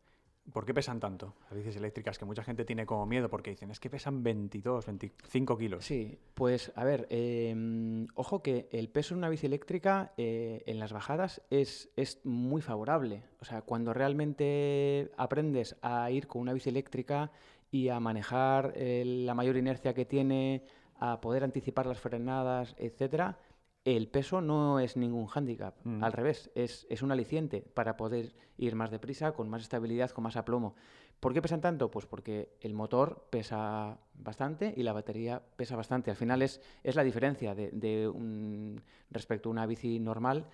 ¿Por 0.50 0.66
qué 0.66 0.74
pesan 0.74 0.98
tanto 0.98 1.34
las 1.44 1.54
bicis 1.56 1.76
eléctricas? 1.76 2.18
Que 2.18 2.24
mucha 2.24 2.42
gente 2.42 2.64
tiene 2.64 2.84
como 2.84 3.06
miedo 3.06 3.30
porque 3.30 3.50
dicen, 3.50 3.70
es 3.70 3.78
que 3.78 3.88
pesan 3.88 4.22
22, 4.22 4.86
25 4.86 5.56
kilos. 5.56 5.84
Sí, 5.84 6.18
pues 6.34 6.72
a 6.74 6.84
ver, 6.84 7.06
eh, 7.10 8.06
ojo 8.14 8.42
que 8.42 8.68
el 8.72 8.88
peso 8.88 9.14
en 9.14 9.18
una 9.18 9.28
bici 9.28 9.46
eléctrica 9.46 10.12
eh, 10.16 10.62
en 10.66 10.80
las 10.80 10.92
bajadas 10.92 11.42
es, 11.50 11.90
es, 11.96 12.20
muy 12.24 12.60
favorable. 12.60 13.22
O 13.40 13.44
sea, 13.44 13.62
cuando 13.62 13.94
realmente 13.94 15.12
aprendes 15.16 15.76
a 15.80 16.10
ir 16.10 16.26
con 16.26 16.42
una 16.42 16.52
bici 16.52 16.68
eléctrica 16.68 17.30
y 17.70 17.88
a 17.88 18.00
manejar 18.00 18.72
eh, 18.74 19.04
la 19.06 19.34
mayor 19.34 19.56
inercia 19.56 19.94
que 19.94 20.04
tiene, 20.04 20.64
a 20.96 21.20
poder 21.20 21.44
anticipar 21.44 21.86
las 21.86 21.98
frenadas, 21.98 22.74
etcétera, 22.78 23.38
el 23.84 24.08
peso 24.08 24.40
no 24.40 24.78
es 24.78 24.96
ningún 24.96 25.26
hándicap, 25.26 25.74
mm. 25.84 26.04
al 26.04 26.12
revés, 26.12 26.50
es, 26.54 26.86
es, 26.88 27.02
un 27.02 27.10
aliciente 27.10 27.62
para 27.74 27.96
poder 27.96 28.34
ir 28.56 28.74
más 28.76 28.90
deprisa, 28.90 29.32
con 29.32 29.48
más 29.48 29.62
estabilidad, 29.62 30.10
con 30.10 30.24
más 30.24 30.36
aplomo. 30.36 30.76
¿Por 31.18 31.32
qué 31.32 31.42
pesan 31.42 31.60
tanto? 31.60 31.90
Pues 31.90 32.06
porque 32.06 32.56
el 32.60 32.74
motor 32.74 33.28
pesa 33.30 33.98
bastante 34.14 34.74
y 34.76 34.82
la 34.82 34.92
batería 34.92 35.40
pesa 35.56 35.76
bastante. 35.76 36.10
Al 36.10 36.16
final 36.16 36.42
es, 36.42 36.60
es 36.82 36.96
la 36.96 37.04
diferencia 37.04 37.54
de, 37.54 37.70
de 37.70 38.08
un, 38.08 38.82
respecto 39.10 39.48
a 39.48 39.52
una 39.52 39.66
bici 39.66 40.00
normal. 40.00 40.46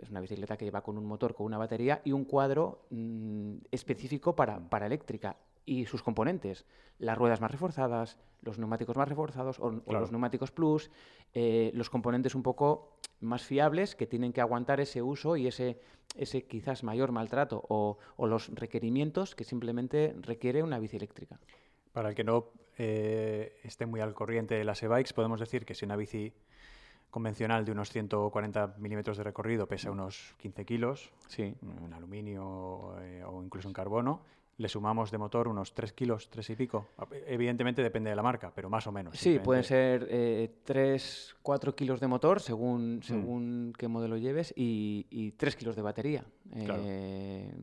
Es 0.00 0.10
una 0.10 0.20
bicicleta 0.20 0.56
que 0.56 0.64
lleva 0.64 0.82
con 0.82 0.98
un 0.98 1.04
motor, 1.04 1.34
con 1.34 1.46
una 1.46 1.58
batería 1.58 2.00
y 2.04 2.12
un 2.12 2.24
cuadro 2.26 2.86
mmm, 2.90 3.56
específico 3.72 4.36
para, 4.36 4.60
para 4.68 4.86
eléctrica 4.86 5.36
y 5.68 5.84
sus 5.84 6.02
componentes, 6.02 6.64
las 6.98 7.18
ruedas 7.18 7.40
más 7.40 7.50
reforzadas, 7.50 8.18
los 8.42 8.58
neumáticos 8.58 8.96
más 8.96 9.08
reforzados 9.08 9.58
o, 9.60 9.82
claro. 9.82 10.00
los 10.00 10.10
neumáticos 10.10 10.50
plus, 10.50 10.90
eh, 11.34 11.70
los 11.74 11.90
componentes 11.90 12.34
un 12.34 12.42
poco 12.42 12.96
más 13.20 13.42
fiables 13.44 13.94
que 13.94 14.06
tienen 14.06 14.32
que 14.32 14.40
aguantar 14.40 14.80
ese 14.80 15.02
uso 15.02 15.36
y 15.36 15.46
ese, 15.46 15.78
ese 16.16 16.44
quizás 16.44 16.84
mayor 16.84 17.12
maltrato 17.12 17.62
o, 17.68 17.98
o 18.16 18.26
los 18.26 18.48
requerimientos 18.54 19.34
que 19.34 19.44
simplemente 19.44 20.14
requiere 20.20 20.62
una 20.62 20.78
bici 20.78 20.96
eléctrica. 20.96 21.38
Para 21.92 22.10
el 22.10 22.14
que 22.14 22.24
no 22.24 22.52
eh, 22.78 23.58
esté 23.62 23.84
muy 23.84 24.00
al 24.00 24.14
corriente 24.14 24.54
de 24.54 24.64
las 24.64 24.82
e-bikes, 24.82 25.12
podemos 25.12 25.38
decir 25.38 25.66
que 25.66 25.74
si 25.74 25.84
una 25.84 25.96
bici 25.96 26.32
convencional 27.10 27.64
de 27.64 27.72
unos 27.72 27.90
140 27.90 28.76
milímetros 28.78 29.16
de 29.18 29.24
recorrido 29.24 29.66
pesa 29.66 29.90
unos 29.90 30.34
15 30.38 30.64
kilos, 30.64 31.12
sí. 31.26 31.54
en 31.62 31.92
aluminio 31.92 32.94
eh, 33.00 33.24
o 33.24 33.42
incluso 33.42 33.68
en 33.68 33.74
carbono, 33.74 34.22
le 34.58 34.68
sumamos 34.68 35.12
de 35.12 35.18
motor 35.18 35.46
unos 35.46 35.72
3 35.72 35.92
kilos, 35.92 36.28
3 36.30 36.50
y 36.50 36.56
pico. 36.56 36.88
Evidentemente 37.26 37.80
depende 37.80 38.10
de 38.10 38.16
la 38.16 38.24
marca, 38.24 38.52
pero 38.52 38.68
más 38.68 38.86
o 38.88 38.92
menos. 38.92 39.16
Sí, 39.16 39.38
pueden 39.38 39.62
ser 39.62 40.08
eh, 40.10 40.50
3, 40.64 41.36
4 41.42 41.74
kilos 41.76 42.00
de 42.00 42.08
motor 42.08 42.40
según, 42.40 43.00
según 43.04 43.68
mm. 43.68 43.72
qué 43.74 43.86
modelo 43.86 44.16
lleves 44.16 44.52
y, 44.56 45.06
y 45.10 45.30
3 45.32 45.54
kilos 45.54 45.76
de 45.76 45.82
batería. 45.82 46.24
Claro. 46.64 46.82
Eh, 46.84 47.54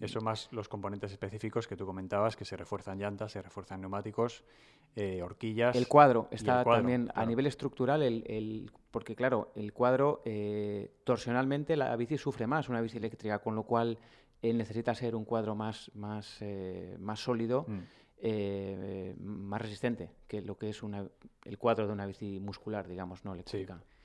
Eso 0.00 0.20
más 0.20 0.48
los 0.50 0.68
componentes 0.68 1.12
específicos 1.12 1.68
que 1.68 1.76
tú 1.76 1.86
comentabas, 1.86 2.34
que 2.34 2.44
se 2.44 2.56
refuerzan 2.56 2.98
llantas, 2.98 3.30
se 3.30 3.42
refuerzan 3.42 3.80
neumáticos, 3.80 4.42
eh, 4.96 5.22
horquillas. 5.22 5.76
El 5.76 5.86
cuadro 5.86 6.26
está 6.32 6.58
el 6.58 6.64
cuadro, 6.64 6.80
también 6.80 7.04
claro. 7.04 7.20
a 7.20 7.26
nivel 7.26 7.46
estructural, 7.46 8.02
el, 8.02 8.24
el, 8.26 8.72
porque 8.90 9.14
claro, 9.14 9.52
el 9.54 9.72
cuadro 9.72 10.20
eh, 10.24 10.90
torsionalmente 11.04 11.76
la 11.76 11.94
bici 11.94 12.18
sufre 12.18 12.48
más, 12.48 12.68
una 12.68 12.80
bici 12.80 12.98
eléctrica, 12.98 13.38
con 13.38 13.54
lo 13.54 13.62
cual 13.62 13.98
él 14.42 14.58
necesita 14.58 14.94
ser 14.94 15.14
un 15.14 15.24
cuadro 15.24 15.54
más, 15.54 15.90
más, 15.94 16.38
eh, 16.40 16.96
más 16.98 17.20
sólido, 17.20 17.64
mm. 17.68 17.78
eh, 18.18 19.14
más 19.18 19.60
resistente 19.60 20.10
que 20.26 20.40
lo 20.40 20.56
que 20.56 20.70
es 20.70 20.82
una, 20.82 21.06
el 21.44 21.58
cuadro 21.58 21.86
de 21.86 21.92
una 21.92 22.06
bici 22.06 22.40
muscular, 22.40 22.88
digamos, 22.88 23.24
no 23.24 23.34
eléctrica. 23.34 23.78
Sí. 23.78 23.96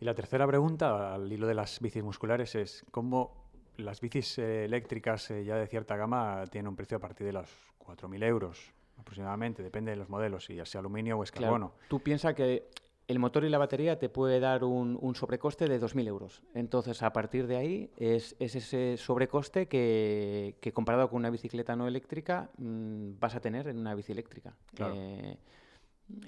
Y 0.00 0.04
la 0.04 0.14
tercera 0.14 0.46
pregunta, 0.46 1.14
al 1.14 1.30
hilo 1.32 1.46
de 1.46 1.54
las 1.54 1.80
bicis 1.80 2.02
musculares, 2.02 2.54
es 2.54 2.84
cómo 2.90 3.50
las 3.76 4.00
bicis 4.00 4.38
eh, 4.38 4.64
eléctricas 4.64 5.28
ya 5.28 5.56
de 5.56 5.66
cierta 5.66 5.96
gama 5.96 6.44
tienen 6.50 6.68
un 6.68 6.76
precio 6.76 6.96
a 6.96 7.00
partir 7.00 7.26
de 7.26 7.32
los 7.32 7.48
4.000 7.78 8.24
euros 8.24 8.72
aproximadamente, 8.98 9.62
depende 9.62 9.90
de 9.90 9.96
los 9.96 10.08
modelos, 10.08 10.44
si 10.44 10.54
ya 10.54 10.66
sea 10.66 10.80
aluminio 10.80 11.18
o 11.18 11.22
es 11.22 11.32
carbono. 11.32 11.70
Claro. 11.70 11.88
Tú 11.88 12.00
piensas 12.00 12.34
que 12.34 12.68
el 13.10 13.18
motor 13.18 13.44
y 13.44 13.48
la 13.48 13.58
batería 13.58 13.98
te 13.98 14.08
puede 14.08 14.38
dar 14.38 14.62
un, 14.62 14.96
un 15.00 15.16
sobrecoste 15.16 15.66
de 15.66 15.80
2.000 15.80 16.06
euros. 16.06 16.42
Entonces, 16.54 17.02
a 17.02 17.12
partir 17.12 17.48
de 17.48 17.56
ahí, 17.56 17.90
es, 17.96 18.36
es 18.38 18.54
ese 18.54 18.96
sobrecoste 18.96 19.66
que, 19.66 20.56
que, 20.60 20.72
comparado 20.72 21.10
con 21.10 21.16
una 21.16 21.30
bicicleta 21.30 21.74
no 21.74 21.88
eléctrica 21.88 22.50
mmm, 22.58 23.18
vas 23.18 23.34
a 23.34 23.40
tener 23.40 23.66
en 23.66 23.78
una 23.78 23.96
bici 23.96 24.12
eléctrica. 24.12 24.54
Claro. 24.76 24.94
Eh, 24.96 25.36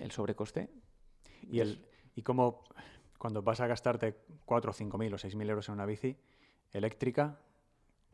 el 0.01 0.11
sobrecoste. 0.11 0.71
¿Y, 1.49 1.61
el, 1.61 1.87
¿Y 2.17 2.23
cómo, 2.23 2.65
cuando 3.17 3.43
vas 3.43 3.61
a 3.61 3.69
gastarte 3.69 4.17
4 4.45 4.73
o 4.73 4.75
5.000 4.75 5.15
o 5.15 5.19
6.000 5.19 5.51
euros 5.51 5.69
en 5.69 5.75
una 5.75 5.87
bici 5.87 6.17
eléctrica, 6.73 7.39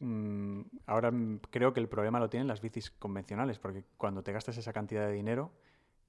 mmm, 0.00 0.60
ahora 0.84 1.10
creo 1.48 1.72
que 1.72 1.80
el 1.80 1.88
problema 1.88 2.20
lo 2.20 2.28
tienen 2.28 2.46
las 2.46 2.60
bicis 2.60 2.90
convencionales, 2.90 3.58
porque 3.58 3.84
cuando 3.96 4.22
te 4.22 4.32
gastas 4.32 4.58
esa 4.58 4.74
cantidad 4.74 5.06
de 5.06 5.12
dinero 5.14 5.52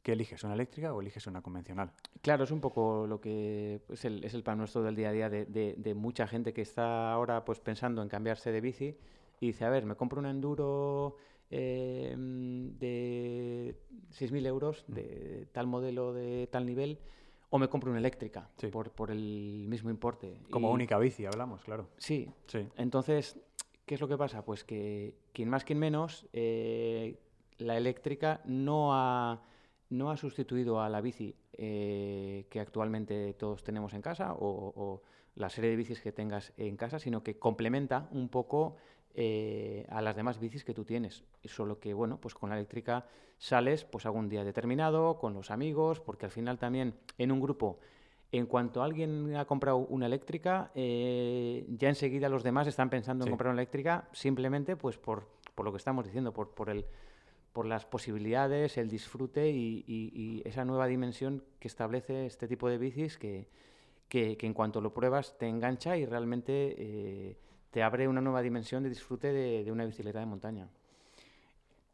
¿Qué 0.01 0.13
eliges? 0.13 0.43
¿Una 0.43 0.53
eléctrica 0.53 0.93
o 0.93 1.01
eliges 1.01 1.27
una 1.27 1.41
convencional? 1.41 1.91
Claro, 2.21 2.43
es 2.43 2.51
un 2.51 2.61
poco 2.61 3.05
lo 3.07 3.19
que 3.19 3.81
es 3.89 4.05
el, 4.05 4.23
es 4.23 4.33
el 4.33 4.43
pan 4.43 4.57
nuestro 4.57 4.81
del 4.81 4.95
día 4.95 5.09
a 5.09 5.11
día 5.11 5.29
de, 5.29 5.45
de, 5.45 5.75
de, 5.77 5.93
mucha 5.93 6.25
gente 6.25 6.53
que 6.53 6.61
está 6.61 7.11
ahora 7.11 7.43
pues 7.43 7.59
pensando 7.59 8.01
en 8.01 8.07
cambiarse 8.07 8.51
de 8.51 8.61
bici 8.61 8.97
y 9.41 9.47
dice, 9.47 9.65
a 9.65 9.69
ver, 9.69 9.85
me 9.85 9.95
compro 9.95 10.19
un 10.19 10.27
enduro 10.27 11.17
eh, 11.51 12.15
de 12.17 13.75
6.000 14.11 14.45
euros, 14.45 14.85
mm. 14.87 14.93
de 14.93 15.47
tal 15.51 15.67
modelo, 15.67 16.13
de 16.13 16.47
tal 16.47 16.65
nivel, 16.65 16.99
o 17.49 17.57
me 17.57 17.67
compro 17.67 17.89
una 17.89 17.99
eléctrica 17.99 18.49
sí. 18.57 18.67
por, 18.67 18.91
por 18.91 19.11
el 19.11 19.65
mismo 19.67 19.89
importe. 19.89 20.41
Como 20.51 20.69
y, 20.69 20.73
única 20.73 20.97
bici, 20.99 21.25
hablamos, 21.25 21.63
claro. 21.63 21.89
Sí. 21.97 22.31
sí. 22.47 22.67
Entonces, 22.77 23.39
¿qué 23.85 23.95
es 23.95 24.01
lo 24.01 24.07
que 24.07 24.17
pasa? 24.17 24.45
Pues 24.45 24.63
que 24.63 25.15
quien 25.33 25.49
más, 25.49 25.63
quien 25.63 25.79
menos, 25.79 26.27
eh, 26.33 27.17
la 27.57 27.77
eléctrica 27.77 28.41
no 28.45 28.93
ha 28.93 29.41
no 29.89 30.11
ha 30.11 30.17
sustituido 30.17 30.81
a 30.81 30.89
la 30.89 31.01
bici 31.01 31.35
eh, 31.53 32.45
que 32.49 32.59
actualmente 32.59 33.33
todos 33.33 33.63
tenemos 33.63 33.93
en 33.93 34.01
casa 34.01 34.33
o, 34.33 35.01
la 35.35 35.49
serie 35.49 35.69
de 35.69 35.77
bicis 35.77 36.01
que 36.01 36.11
tengas 36.11 36.51
en 36.57 36.75
casa, 36.75 36.99
sino 36.99 37.23
que 37.23 37.39
complementa 37.39 38.09
un 38.11 38.27
poco 38.27 38.75
eh, 39.13 39.85
a 39.89 40.01
las 40.01 40.15
demás 40.15 40.39
bicis 40.39 40.65
que 40.65 40.73
tú 40.73 40.83
tienes. 40.83 41.23
Solo 41.45 41.79
que, 41.79 41.93
bueno, 41.93 42.19
pues 42.19 42.33
con 42.33 42.49
la 42.49 42.57
eléctrica 42.57 43.05
sales 43.37 43.85
pues 43.85 44.05
algún 44.05 44.27
día 44.27 44.43
determinado, 44.43 45.17
con 45.17 45.33
los 45.33 45.49
amigos, 45.49 46.01
porque 46.01 46.25
al 46.25 46.31
final 46.31 46.57
también 46.59 46.93
en 47.17 47.31
un 47.31 47.39
grupo 47.39 47.79
en 48.31 48.45
cuanto 48.45 48.83
alguien 48.83 49.35
ha 49.35 49.45
comprado 49.45 49.77
una 49.77 50.05
eléctrica, 50.05 50.71
eh, 50.75 51.65
ya 51.69 51.89
enseguida 51.89 52.29
los 52.29 52.43
demás 52.43 52.67
están 52.67 52.89
pensando 52.89 53.25
en 53.25 53.31
comprar 53.31 53.51
una 53.51 53.61
eléctrica 53.61 54.07
simplemente 54.11 54.75
pues 54.75 54.97
por, 54.97 55.27
por 55.55 55.65
lo 55.65 55.71
que 55.71 55.77
estamos 55.77 56.05
diciendo, 56.05 56.31
por, 56.31 56.49
por, 56.51 56.69
el, 56.69 56.85
por 57.53 57.65
las 57.65 57.85
posibilidades, 57.85 58.77
el 58.77 58.89
disfrute 58.89 59.49
y, 59.49 60.41
esa 60.45 60.65
nueva 60.65 60.87
dimensión 60.87 61.43
que 61.59 61.67
establece 61.67 62.25
este 62.25 62.47
tipo 62.47 62.69
de 62.69 62.77
bicis 62.77 63.17
que, 63.17 63.47
que, 64.07 64.37
en 64.39 64.53
cuanto 64.53 64.81
lo 64.81 64.93
pruebas 64.93 65.37
te 65.37 65.47
engancha 65.47 65.97
y 65.97 66.05
realmente 66.05 66.75
eh, 66.77 67.37
te 67.71 67.83
abre 67.83 68.07
una 68.07 68.21
nueva 68.21 68.41
dimensión 68.41 68.83
de 68.83 68.89
disfrute 68.89 69.33
de, 69.33 69.63
de 69.63 69.71
una 69.71 69.85
bicicleta 69.85 70.19
de 70.19 70.25
montaña. 70.25 70.69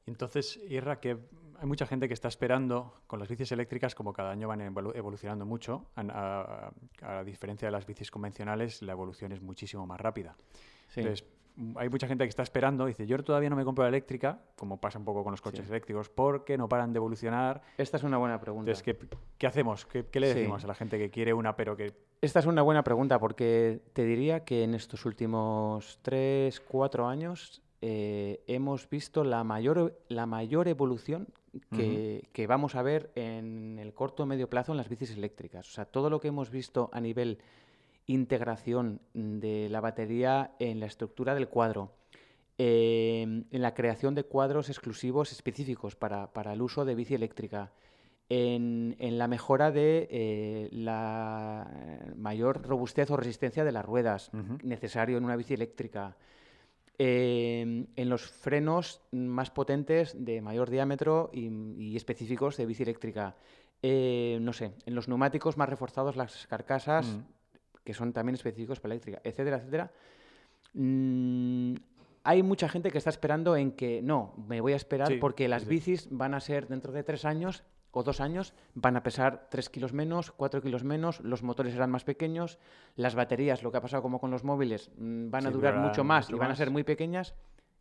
Entonces, 0.06 0.60
Irra, 0.70 1.00
que 1.00 1.18
hay 1.60 1.68
mucha 1.68 1.86
gente 1.86 2.08
que 2.08 2.14
está 2.14 2.28
esperando 2.28 3.02
con 3.08 3.20
las 3.20 3.30
bicis 3.30 3.52
eléctricas, 3.52 3.96
como 3.96 4.14
cada 4.14 4.32
año 4.32 4.48
van 4.48 4.62
evolucionando 4.62 5.46
mucho, 5.46 5.88
a, 5.96 6.72
diferencia 7.26 7.68
de 7.68 7.72
las 7.72 7.86
bicis 7.86 8.12
convencionales, 8.12 8.82
la 8.82 8.92
evolución 8.92 9.32
es 9.32 9.42
muchísimo 9.42 9.86
más 9.86 10.00
rápida. 10.00 10.36
Entonces, 10.96 11.26
hay 11.76 11.90
mucha 11.90 12.08
gente 12.08 12.24
que 12.24 12.30
está 12.30 12.44
esperando, 12.44 12.86
dice, 12.86 13.08
yo 13.08 13.22
todavía 13.24 13.50
no 13.50 13.56
me 13.56 13.64
compro 13.64 13.84
la 13.84 13.90
eléctrica, 13.90 14.40
como 14.56 14.80
pasa 14.80 15.00
un 15.00 15.06
poco 15.06 15.24
con 15.24 15.32
los 15.32 15.42
coches 15.42 15.68
eléctricos, 15.70 16.10
porque 16.10 16.58
no 16.58 16.68
paran 16.68 16.94
de 16.94 16.98
evolucionar. 16.98 17.62
Esta 17.78 17.98
es 17.98 18.04
una 18.04 18.18
buena 18.18 18.40
pregunta. 18.40 18.72
Entonces, 18.72 18.98
¿qué, 19.38 19.48
hacemos? 19.48 19.86
¿Qué, 19.86 20.06
le 20.20 20.34
decimos 20.34 20.64
a 20.64 20.68
la 20.68 20.76
gente 20.76 20.98
que 20.98 21.10
quiere 21.10 21.34
una, 21.34 21.56
pero 21.56 21.76
que... 21.76 21.94
Esta 22.22 22.40
es 22.40 22.46
una 22.46 22.62
buena 22.62 22.84
pregunta, 22.84 23.20
porque 23.20 23.82
te 23.94 24.04
diría 24.04 24.44
que 24.44 24.64
en 24.64 24.74
estos 24.74 25.06
últimos 25.06 26.00
tres, 26.02 26.60
cuatro 26.60 27.08
años 27.08 27.62
eh, 27.82 28.44
hemos 28.48 28.90
visto 28.90 29.24
la 29.24 29.44
mayor, 29.44 30.00
la 30.08 30.26
mayor 30.26 30.68
evolución 30.68 31.28
que, 31.72 32.46
vamos 32.48 32.76
a 32.76 32.82
ver 32.82 33.12
en 33.16 33.80
el 33.80 33.94
corto 33.94 34.24
o 34.24 34.26
medio 34.26 34.50
plazo 34.50 34.72
en 34.72 34.78
las 34.78 34.90
bicis 34.90 35.12
eléctricas. 35.12 35.68
O 35.70 35.72
sea, 35.72 35.86
todo 35.86 36.10
lo 36.10 36.20
que 36.20 36.28
hemos 36.28 36.50
visto 36.50 36.90
a 36.92 37.00
nivel 37.00 37.40
integración 38.08 39.02
de 39.14 39.68
la 39.70 39.82
batería 39.82 40.52
en 40.60 40.80
la 40.80 40.86
estructura 40.86 41.34
del 41.34 41.48
cuadro, 41.48 41.94
em, 42.58 43.46
en 43.52 43.62
la 43.62 43.74
creación 43.74 44.16
de 44.16 44.24
cuadros 44.24 44.70
exclusivos 44.70 45.32
específicos 45.32 45.96
para, 45.96 46.54
el 46.54 46.62
uso 46.62 46.86
de 46.86 46.96
bici 46.96 47.16
eléctrica, 47.16 47.72
en, 48.28 48.96
la 49.00 49.28
mejora 49.28 49.72
de 49.72 50.08
eh, 50.10 50.70
la 50.72 52.14
mayor 52.16 52.64
robustez 52.68 53.12
o 53.12 53.18
resistencia 53.18 53.64
de 53.64 53.72
las 53.72 53.86
ruedas, 53.86 54.32
necesario 54.64 55.18
en 55.18 55.26
una 55.26 55.36
bici 55.36 55.54
eléctrica, 55.54 56.18
en 56.98 58.10
los 58.10 58.26
frenos 58.26 59.02
más 59.12 59.52
potentes 59.52 60.16
de 60.26 60.42
mayor 60.42 60.70
diámetro 60.70 61.30
y, 61.34 61.96
específicos 61.96 62.58
de 62.58 62.66
bici 62.66 62.84
eléctrica. 62.84 63.36
Eh, 63.82 64.40
no 64.42 64.54
sé, 64.54 64.72
en 64.86 64.96
los 64.96 65.08
neumáticos 65.08 65.58
más 65.58 65.70
reforzados, 65.70 66.16
las 66.16 66.48
carcasas, 66.48 67.06
mm. 67.06 67.35
Que 67.86 67.94
son 67.94 68.12
también 68.12 68.36
específicos 68.36 68.82
para 68.82 68.96
eléctrica, 68.96 69.22
etcétera, 69.24 69.58
etcétera. 69.58 69.92
Mm, 70.74 71.76
hay 72.24 72.44
mucha 72.44 72.68
gente 72.68 72.92
que 72.92 72.98
está 72.98 73.12
esperando 73.12 73.56
en 73.56 73.72
que 73.72 74.02
no, 74.02 74.34
me 74.50 74.60
voy 74.60 74.74
a 74.74 74.76
esperar 74.76 75.20
porque 75.22 75.48
las 75.48 75.66
bicis 75.66 76.10
van 76.12 76.34
a 76.34 76.42
ser 76.42 76.68
dentro 76.68 76.92
de 76.92 77.04
tres 77.04 77.24
años 77.24 77.64
o 77.92 78.04
dos 78.04 78.20
años 78.20 78.54
van 78.74 78.98
a 78.98 79.04
pesar 79.04 79.48
3 79.50 79.70
kilos 79.70 79.94
menos, 79.94 80.32
4 80.32 80.62
kilos 80.62 80.84
menos, 80.84 81.22
los 81.22 81.44
motores 81.44 81.72
serán 81.72 81.92
más 81.92 82.04
pequeños, 82.04 82.60
las 82.98 83.16
baterías, 83.16 83.64
lo 83.64 83.72
que 83.72 83.78
ha 83.78 83.82
pasado 83.82 84.04
como 84.04 84.20
con 84.20 84.32
los 84.32 84.44
móviles, 84.44 84.92
mm, 84.98 85.30
van 85.30 85.48
a 85.48 85.52
durar 85.52 85.78
mucho 85.78 86.04
más 86.04 86.30
y 86.30 86.34
van 86.34 86.52
a 86.52 86.56
ser 86.58 86.72
muy 86.72 86.84
pequeñas, 86.84 87.36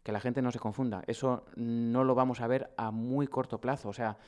que 0.05 0.13
la 0.13 0.21
gente 0.21 0.41
no 0.41 0.53
se 0.53 0.61
confunda. 0.61 1.03
Eso 1.09 1.47
no 1.57 2.05
lo 2.05 2.15
vamos 2.15 2.41
a 2.41 2.47
ver 2.47 2.71
a 2.77 2.93
muy 2.93 3.27
corto 3.27 3.61
plazo. 3.61 3.89
O 3.89 3.93
sea, 3.93 4.19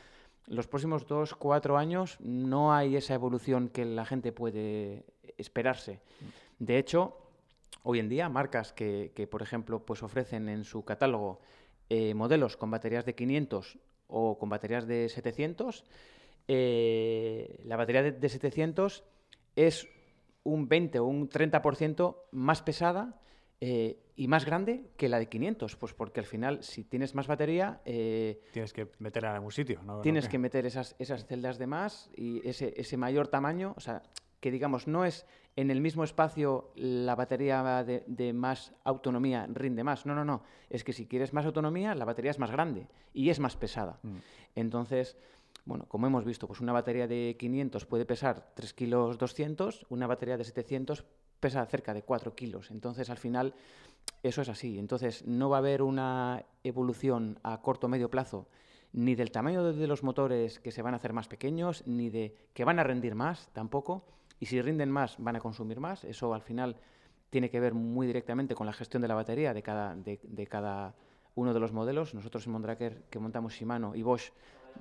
los 0.47 0.67
próximos 0.67 1.07
2, 1.07 1.35
4 1.35 1.77
años 1.77 2.19
no 2.21 2.73
hay 2.73 2.97
esa 2.97 3.15
evolución 3.15 3.69
que 3.69 3.85
la 3.85 4.05
gente 4.05 4.33
puede 4.33 5.05
esperarse. 5.37 6.01
De 6.59 6.79
hecho, 6.79 7.17
hoy 7.83 7.99
en 7.99 8.09
día, 8.09 8.29
marcas 8.29 8.73
que, 8.73 9.29
por 9.31 9.43
ejemplo, 9.43 9.85
pues 9.85 10.03
ofrecen 10.03 10.49
en 10.49 10.65
su 10.65 10.85
catálogo 10.85 11.41
eh, 11.89 12.15
modelos 12.15 12.57
con 12.57 12.71
baterías 12.71 13.05
de 13.05 13.15
500 13.15 13.79
o 14.09 14.39
con 14.39 14.49
baterías 14.49 14.87
de 14.87 15.09
700. 15.09 15.85
Eh, 16.49 17.61
la 17.65 17.77
batería 17.77 18.03
de, 18.03 18.29
700 18.29 19.05
es 19.57 19.89
un 20.45 20.69
20 20.69 21.01
o 21.01 21.07
un 21.07 21.29
30% 21.29 22.17
más 22.31 22.63
pesada 22.63 23.21
eh, 23.61 24.06
y 24.17 24.29
más 24.29 24.47
grande 24.47 24.91
que 24.97 25.09
la 25.09 25.19
de 25.19 25.29
500, 25.29 25.77
pues 25.77 25.93
porque 25.93 26.21
al 26.21 26.27
final 26.27 26.63
si 26.63 26.85
tienes 26.85 27.15
más 27.15 27.27
batería... 27.27 27.81
Eh, 27.85 28.41
tienes 28.53 28.73
que 28.73 28.91
meterla 28.99 29.31
en 29.31 29.35
algún 29.37 29.53
sitio, 29.53 29.83
¿no? 29.83 30.01
Tienes 30.01 30.29
que 30.29 30.39
meter 30.39 30.65
esas, 30.65 30.97
esas 30.99 31.27
celdas 31.27 31.59
de 31.59 31.67
más 31.67 32.11
y 32.17 32.47
ese, 32.49 32.73
ese 32.77 32.97
mayor 32.97 33.29
tamaño, 33.29 33.75
o 33.77 33.81
sea, 33.81 34.03
que 34.41 34.51
digamos 34.51 34.87
no 34.87 35.05
es 35.05 35.27
en 35.57 35.71
el 35.71 35.81
mismo 35.81 36.05
espacio 36.05 36.71
la 36.77 37.15
batería 37.15 37.85
de, 37.85 38.33
más 38.33 38.75
autonomía 38.85 39.47
rinde 39.51 39.85
más. 39.85 40.07
No, 40.07 40.15
no, 40.15 40.25
no. 40.25 40.43
Es 40.69 40.85
que 40.85 40.93
si 40.93 41.07
quieres 41.07 41.33
más 41.33 41.47
autonomía, 41.47 41.95
la 41.95 42.05
batería 42.05 42.31
es 42.31 42.39
más 42.39 42.51
grande 42.51 42.89
y 43.15 43.31
es 43.31 43.41
más 43.41 43.57
pesada. 43.57 43.99
Mm. 44.03 44.17
Entonces, 44.55 45.17
bueno, 45.65 45.87
como 45.89 46.07
hemos 46.07 46.25
visto, 46.25 46.47
pues 46.47 46.61
una 46.61 46.73
batería 46.73 47.09
de 47.09 47.37
500 47.39 47.87
puede 47.87 48.05
pesar 48.05 48.53
3 48.55 48.73
kilos 48.75 49.19
200, 49.19 49.87
una 49.89 50.07
batería 50.07 50.37
de 50.37 50.45
700 50.45 51.05
pesa 51.41 51.65
cerca 51.67 51.95
de 51.95 52.03
4 52.03 52.35
kilos. 52.35 52.71
Entonces, 52.71 53.11
al 53.11 53.19
final, 53.19 53.55
eso 54.23 54.43
es 54.43 54.49
así. 54.49 54.79
Entonces, 54.79 55.27
no 55.27 55.49
va 55.49 55.57
a 55.57 55.61
haber 55.61 55.83
una 55.83 56.45
evolución 56.65 57.39
a 57.43 57.61
corto 57.61 57.87
o 57.87 57.91
medio 57.91 58.11
plazo 58.11 58.47
ni 58.93 59.15
del 59.15 59.31
tamaño 59.31 59.73
de 59.73 59.87
los 59.87 60.03
motores 60.03 60.59
que 60.59 60.73
se 60.73 60.81
van 60.81 60.95
a 60.95 60.97
hacer 60.97 61.13
más 61.13 61.29
pequeños, 61.29 61.87
ni 61.87 62.09
de 62.09 62.35
que 62.55 62.65
van 62.65 62.79
a 62.79 62.83
rendir 62.83 63.15
más 63.15 63.51
tampoco 63.53 64.07
y 64.41 64.47
si 64.47 64.61
rinden 64.63 64.91
más, 64.91 65.17
van 65.19 65.37
a 65.37 65.41
consumir 65.41 65.81
más. 65.81 66.05
Eso 66.05 66.33
al 66.35 66.43
final 66.43 66.77
tiene 67.31 67.51
que 67.51 67.61
ver 67.61 67.75
muy 67.75 68.07
directamente 68.07 68.55
con 68.55 68.67
la 68.67 68.73
gestión 68.73 69.03
de 69.03 69.09
la 69.09 69.15
batería 69.15 69.53
de 69.53 69.63
cada, 69.63 69.95
de, 69.95 70.47
cada 70.49 70.95
uno 71.35 71.53
de 71.53 71.61
los 71.61 71.73
modelos. 71.73 72.15
Nosotros 72.15 72.47
en 72.47 72.53
Mondraker, 72.53 73.03
que 73.11 73.19
montamos 73.19 73.55
Shimano 73.55 73.95
y 73.95 74.03
Bosch, 74.03 74.33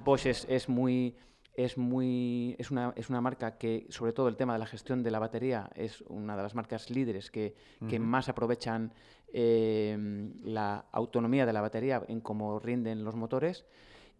Bosch 0.04 0.28
es, 0.28 0.46
es 0.50 0.70
muy 0.70 1.16
es 1.56 1.78
muy 1.78 2.56
es 2.60 2.72
una, 2.72 2.94
es 2.96 3.10
una 3.10 3.22
marca 3.22 3.58
que 3.58 3.88
sobre 3.90 4.14
todo 4.14 4.28
el 4.28 4.36
tema 4.36 4.54
de 4.54 4.60
la 4.60 4.66
gestión 4.66 5.04
de 5.04 5.12
la 5.12 5.20
batería 5.20 5.70
es 5.76 6.02
una 6.08 6.36
de 6.36 6.44
las 6.44 6.56
marcas 6.56 6.90
líderes 6.90 7.32
que, 7.32 7.56
que 7.90 8.00
más 8.00 8.30
aprovechan 8.30 8.94
eh, 9.32 9.98
la 10.44 10.86
autonomía 10.92 11.46
de 11.46 11.54
la 11.54 11.62
batería 11.62 12.04
en 12.08 12.22
cómo 12.22 12.60
rinden 12.60 13.04
los 13.04 13.16
motores 13.16 13.66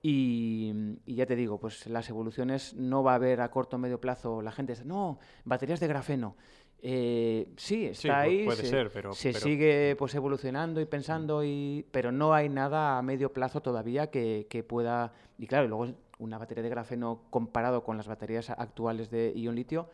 y, 0.08 0.72
ya 1.08 1.26
te 1.26 1.36
digo, 1.36 1.60
pues 1.60 1.88
las 1.88 2.08
evoluciones 2.12 2.76
no 2.76 3.02
va 3.02 3.14
a 3.14 3.16
haber 3.16 3.42
a 3.42 3.50
corto 3.50 3.78
o 3.78 3.80
medio 3.80 4.00
plazo. 4.00 4.40
La 4.40 4.52
gente 4.52 4.74
dice, 4.74 4.86
no, 4.86 5.18
baterías 5.46 5.80
de 5.80 5.88
grafeno. 5.88 6.36
Eh, 6.80 7.50
sí, 7.58 7.88
está 7.88 8.20
ahí. 8.20 8.46
Puede 8.46 8.62
se, 8.62 8.68
ser, 8.68 8.92
pero. 8.92 9.14
Se 9.14 9.34
sigue 9.34 9.96
pues 9.98 10.14
evolucionando 10.14 10.80
y 10.80 10.86
pensando, 10.86 11.44
y, 11.44 11.88
pero 11.90 12.12
no 12.12 12.36
hay 12.36 12.50
nada 12.50 13.00
a 13.00 13.02
medio 13.02 13.34
plazo 13.34 13.62
todavía 13.62 14.12
que, 14.12 14.66
pueda. 14.70 15.12
Y 15.40 15.48
claro, 15.48 15.68
luego 15.68 15.88
una 16.20 16.38
batería 16.38 16.64
de 16.64 16.70
grafeno 16.70 17.24
comparado 17.30 17.84
con 17.84 17.98
las 17.98 18.08
baterías 18.08 18.50
actuales 18.50 19.10
de 19.10 19.34
ion 19.36 19.56
litio. 19.56 19.90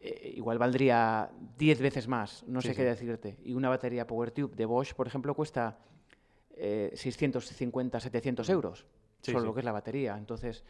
Eh, 0.00 0.34
igual 0.36 0.58
valdría 0.58 1.30
10 1.58 1.80
veces 1.80 2.08
más, 2.08 2.44
no 2.46 2.60
sé 2.60 2.74
qué 2.74 2.84
decirte. 2.84 3.38
Y 3.44 3.54
una 3.54 3.68
batería 3.68 4.06
PowerTube 4.06 4.54
de 4.54 4.66
Bosch, 4.66 4.94
por 4.94 5.06
ejemplo, 5.06 5.34
cuesta 5.34 5.78
650, 6.56 7.98
eh, 7.98 8.00
700 8.00 8.48
euros 8.50 8.86
solo 9.32 9.46
lo 9.46 9.54
que 9.54 9.60
es 9.60 9.64
la 9.64 9.72
batería. 9.72 10.16
Entonces, 10.16 10.64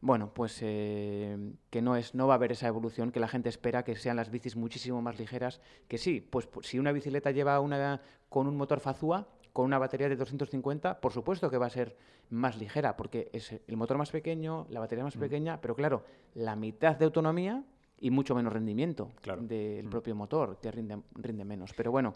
bueno, 0.00 0.32
pues 0.32 0.58
eh, 0.62 1.36
que 1.70 1.82
no, 1.82 1.96
es, 1.96 2.14
no 2.14 2.26
va 2.26 2.34
a 2.34 2.36
haber 2.36 2.52
esa 2.52 2.68
evolución 2.68 3.10
que 3.10 3.20
la 3.20 3.28
gente 3.28 3.48
espera, 3.48 3.84
que 3.84 3.96
sean 3.96 4.16
las 4.16 4.30
bicis 4.30 4.56
muchísimo 4.56 5.02
más 5.02 5.18
ligeras, 5.18 5.60
que 5.88 5.98
sí, 5.98 6.20
pues, 6.20 6.48
si 6.62 6.78
una 6.78 6.92
bicicleta 6.92 7.30
lleva 7.30 7.58
una 7.60 8.00
con 8.28 8.46
un 8.46 8.56
motor 8.56 8.80
Fazua, 8.80 9.28
con 9.56 9.64
una 9.64 9.78
batería 9.78 10.10
de 10.10 10.16
250, 10.16 11.00
por 11.00 11.14
supuesto 11.14 11.48
que 11.48 11.56
va 11.56 11.64
a 11.64 11.70
ser 11.70 11.96
más 12.28 12.58
ligera, 12.58 12.94
porque 12.94 13.30
es 13.32 13.58
el 13.66 13.76
motor 13.78 13.96
más 13.96 14.10
pequeño, 14.10 14.66
la 14.68 14.80
batería 14.80 15.02
más 15.02 15.16
mm. 15.16 15.20
pequeña, 15.20 15.60
pero 15.62 15.74
claro, 15.74 16.04
la 16.34 16.54
mitad 16.56 16.94
de 16.94 17.06
autonomía 17.06 17.64
y 17.98 18.10
mucho 18.10 18.34
menos 18.34 18.52
rendimiento 18.52 19.12
del 19.40 19.86
mm. 19.86 19.88
propio 19.88 20.14
motor, 20.14 20.58
que 20.60 20.70
rinde, 20.70 20.98
rinde 21.14 21.46
menos. 21.46 21.72
Pero 21.72 21.90
bueno, 21.90 22.12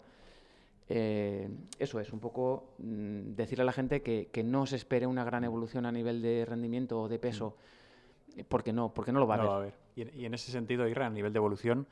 eh, 0.87 1.49
eso 1.79 1.99
es, 1.99 2.13
un 2.13 2.19
poco 2.19 2.75
mm, 2.77 3.33
decirle 3.33 3.63
a 3.63 3.65
la 3.65 3.71
gente 3.71 4.03
que, 4.03 4.43
no 4.43 4.67
se 4.67 4.75
espere 4.75 5.07
una 5.07 5.23
gran 5.23 5.43
evolución 5.43 5.87
a 5.87 5.91
nivel 5.91 6.21
de 6.21 6.45
rendimiento 6.45 7.01
o 7.01 7.07
de 7.09 7.17
peso, 7.17 7.57
mm. 8.35 8.41
porque 8.49 8.71
no, 8.71 8.93
porque 8.93 9.11
no 9.11 9.19
lo 9.19 9.25
va 9.25 9.37
a, 9.37 9.55
haber. 9.55 9.73
Y, 9.95 10.25
en 10.25 10.35
ese 10.35 10.51
sentido, 10.51 10.87
Irra, 10.87 11.07
a 11.07 11.09
nivel 11.09 11.33
de 11.33 11.37
evolución, 11.37 11.87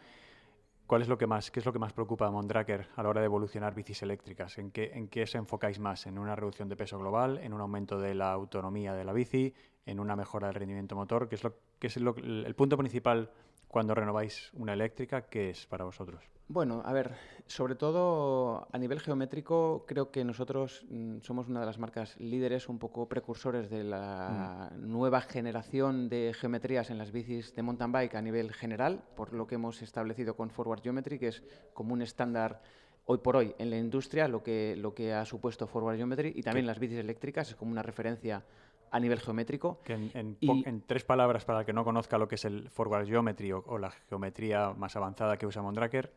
¿cuál 0.89 1.03
es 1.03 1.07
lo 1.07 1.19
que 1.19 1.27
más, 1.27 1.51
qué 1.51 1.59
es 1.59 1.65
lo 1.67 1.71
que 1.71 1.77
más 1.77 1.93
preocupa 1.93 2.25
a 2.25 2.31
Mondraker 2.31 2.87
a 2.95 3.03
la 3.03 3.09
hora 3.09 3.21
de 3.21 3.25
evolucionar 3.25 3.75
bicis 3.75 4.01
eléctricas? 4.01 4.57
¿En 4.57 4.71
qué, 4.71 4.89
¿En 4.95 5.07
qué 5.07 5.21
os 5.21 5.35
enfocáis 5.35 5.77
más? 5.79 6.07
¿En 6.07 6.17
una 6.17 6.35
reducción 6.35 6.67
de 6.67 6.75
peso 6.75 6.97
global? 6.97 7.37
¿En 7.37 7.53
un 7.53 7.61
aumento 7.61 7.99
de 7.99 8.15
la 8.15 8.31
autonomía 8.31 8.95
de 8.95 9.05
la 9.05 9.13
bici? 9.13 9.53
en 9.85 9.99
una 9.99 10.15
mejora 10.15 10.47
del 10.47 10.55
rendimiento 10.55 10.95
motor, 10.95 11.27
que 11.27 11.35
es, 11.35 11.43
lo, 11.43 11.55
que 11.79 11.87
es 11.87 11.97
el 11.97 12.55
punto 12.55 12.77
principal 12.77 13.31
cuando 13.69 13.93
renováis 13.93 14.51
una 14.53 14.73
eléctrica, 14.73 15.29
¿qué 15.29 15.51
es 15.51 15.65
para 15.67 15.85
vosotros? 15.85 16.21
Bueno, 16.47 16.81
a 16.83 16.91
ver, 16.91 17.13
sobre 17.45 17.75
todo 17.75 18.67
a 18.71 18.77
nivel 18.79 18.99
geométrico, 18.99 19.85
creo 19.87 20.09
que 20.09 20.25
nosotros 20.25 20.83
mm, 20.89 21.19
somos 21.19 21.47
una 21.47 21.59
de 21.59 21.67
las 21.67 21.77
marcas 21.77 22.19
líderes, 22.19 22.67
un 22.67 22.79
poco 22.79 23.07
precursores 23.07 23.69
de 23.69 23.83
la 23.83 24.71
mm. 24.75 24.91
nueva 24.91 25.21
generación 25.21 26.09
de 26.09 26.33
geometrías 26.35 26.89
en 26.89 26.97
las 26.97 27.11
bicis 27.11 27.53
de 27.53 27.61
mountain 27.61 27.91
bike 27.91 28.15
a 28.15 28.21
nivel 28.23 28.51
general, 28.51 29.03
por 29.15 29.33
lo 29.33 29.45
que 29.45 29.55
hemos 29.55 29.83
establecido 29.83 30.35
con 30.35 30.49
Forward 30.49 30.81
Geometry, 30.81 31.19
que 31.19 31.27
es 31.27 31.43
como 31.75 31.93
un 31.93 32.01
estándar 32.01 32.63
hoy 33.05 33.19
por 33.19 33.35
hoy 33.35 33.53
en 33.59 33.69
la 33.69 33.77
industria, 33.77 34.27
lo 34.27 34.41
que, 34.41 34.75
lo 34.75 34.95
que 34.95 35.13
ha 35.13 35.25
supuesto 35.25 35.67
Forward 35.67 35.97
Geometry, 35.97 36.33
y 36.35 36.41
también 36.41 36.65
las 36.65 36.79
bicis 36.79 36.97
eléctricas, 36.97 37.49
es 37.49 37.55
como 37.55 37.71
una 37.71 37.83
referencia 37.83 38.43
a 38.91 38.99
nivel 38.99 39.19
geométrico. 39.19 39.81
en, 39.85 40.83
tres 40.85 41.03
palabras, 41.03 41.45
para 41.45 41.61
el 41.61 41.65
que 41.65 41.73
no 41.73 41.83
conozca 41.83 42.17
lo 42.17 42.27
que 42.27 42.35
es 42.35 42.45
el 42.45 42.69
Forward 42.69 43.07
Geometry 43.07 43.51
o, 43.51 43.77
la 43.77 43.91
geometría 43.91 44.73
más 44.73 44.95
avanzada 44.95 45.37
que 45.37 45.45
usa 45.45 45.61
Mondraker, 45.61 46.11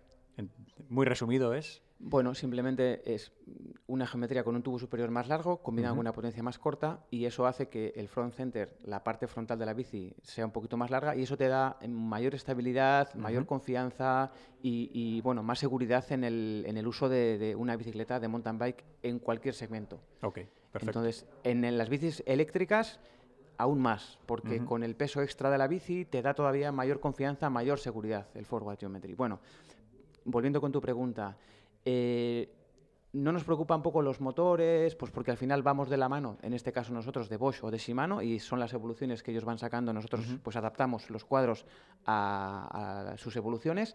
muy 0.88 1.06
resumido 1.06 1.54
es... 1.54 1.82
Bueno, 2.04 2.34
simplemente 2.34 3.14
es 3.14 3.32
una 3.86 4.08
geometría 4.08 4.42
con 4.42 4.56
un 4.56 4.62
tubo 4.64 4.76
superior 4.76 5.12
más 5.12 5.28
largo, 5.28 5.62
combinado 5.62 5.94
con 5.94 6.00
una 6.00 6.12
potencia 6.12 6.42
más 6.42 6.58
corta, 6.58 7.06
y 7.12 7.26
eso 7.26 7.46
hace 7.46 7.68
que 7.68 7.92
el 7.94 8.08
front 8.08 8.34
center, 8.34 8.76
la 8.82 9.04
parte 9.04 9.28
frontal 9.28 9.56
de 9.56 9.66
la 9.66 9.72
bici, 9.72 10.12
sea 10.20 10.44
un 10.44 10.50
poquito 10.50 10.76
más 10.76 10.90
larga, 10.90 11.14
y 11.14 11.22
eso 11.22 11.36
te 11.36 11.46
da 11.46 11.78
mayor 11.88 12.34
estabilidad, 12.34 13.14
mayor 13.14 13.46
confianza 13.46 14.32
y, 14.60 15.20
bueno, 15.20 15.44
más 15.44 15.60
seguridad 15.60 16.04
en 16.10 16.24
el, 16.24 16.64
en 16.66 16.76
el 16.76 16.88
uso 16.88 17.08
de, 17.08 17.38
de, 17.38 17.54
una 17.54 17.76
bicicleta 17.76 18.18
de 18.18 18.26
mountain 18.26 18.58
bike 18.58 18.84
en 19.02 19.20
cualquier 19.20 19.54
segmento. 19.54 20.00
Entonces, 20.80 21.26
en, 21.44 21.76
las 21.76 21.88
bicis 21.88 22.22
eléctricas 22.26 23.00
aún 23.58 23.80
más, 23.80 24.18
porque 24.26 24.64
con 24.64 24.82
el 24.82 24.96
peso 24.96 25.22
extra 25.22 25.50
de 25.50 25.58
la 25.58 25.68
bici 25.68 26.04
te 26.04 26.22
da 26.22 26.34
todavía 26.34 26.72
mayor 26.72 27.00
confianza, 27.00 27.50
mayor 27.50 27.78
seguridad 27.78 28.26
el 28.34 28.46
forward 28.46 28.78
geometry. 28.78 29.14
Bueno, 29.14 29.40
volviendo 30.24 30.60
con 30.60 30.72
tu 30.72 30.80
pregunta, 30.80 31.36
eh, 31.84 32.50
no 33.12 33.30
nos 33.30 33.44
preocupan 33.44 33.82
poco 33.82 34.00
los 34.00 34.20
motores, 34.20 34.96
pues 34.96 35.12
porque 35.12 35.30
al 35.30 35.36
final 35.36 35.62
vamos 35.62 35.90
de 35.90 35.98
la 35.98 36.08
mano, 36.08 36.38
en 36.42 36.54
este 36.54 36.72
caso 36.72 36.92
nosotros 36.92 37.28
de 37.28 37.36
Bosch 37.36 37.62
o 37.62 37.70
de 37.70 37.78
Shimano, 37.78 38.22
y 38.22 38.38
son 38.38 38.58
las 38.58 38.72
evoluciones 38.72 39.22
que 39.22 39.30
ellos 39.30 39.44
van 39.44 39.58
sacando, 39.58 39.92
nosotros 39.92 40.24
pues 40.42 40.56
adaptamos 40.56 41.10
los 41.10 41.24
cuadros 41.24 41.66
a 42.06 43.14
sus 43.18 43.36
evoluciones. 43.36 43.94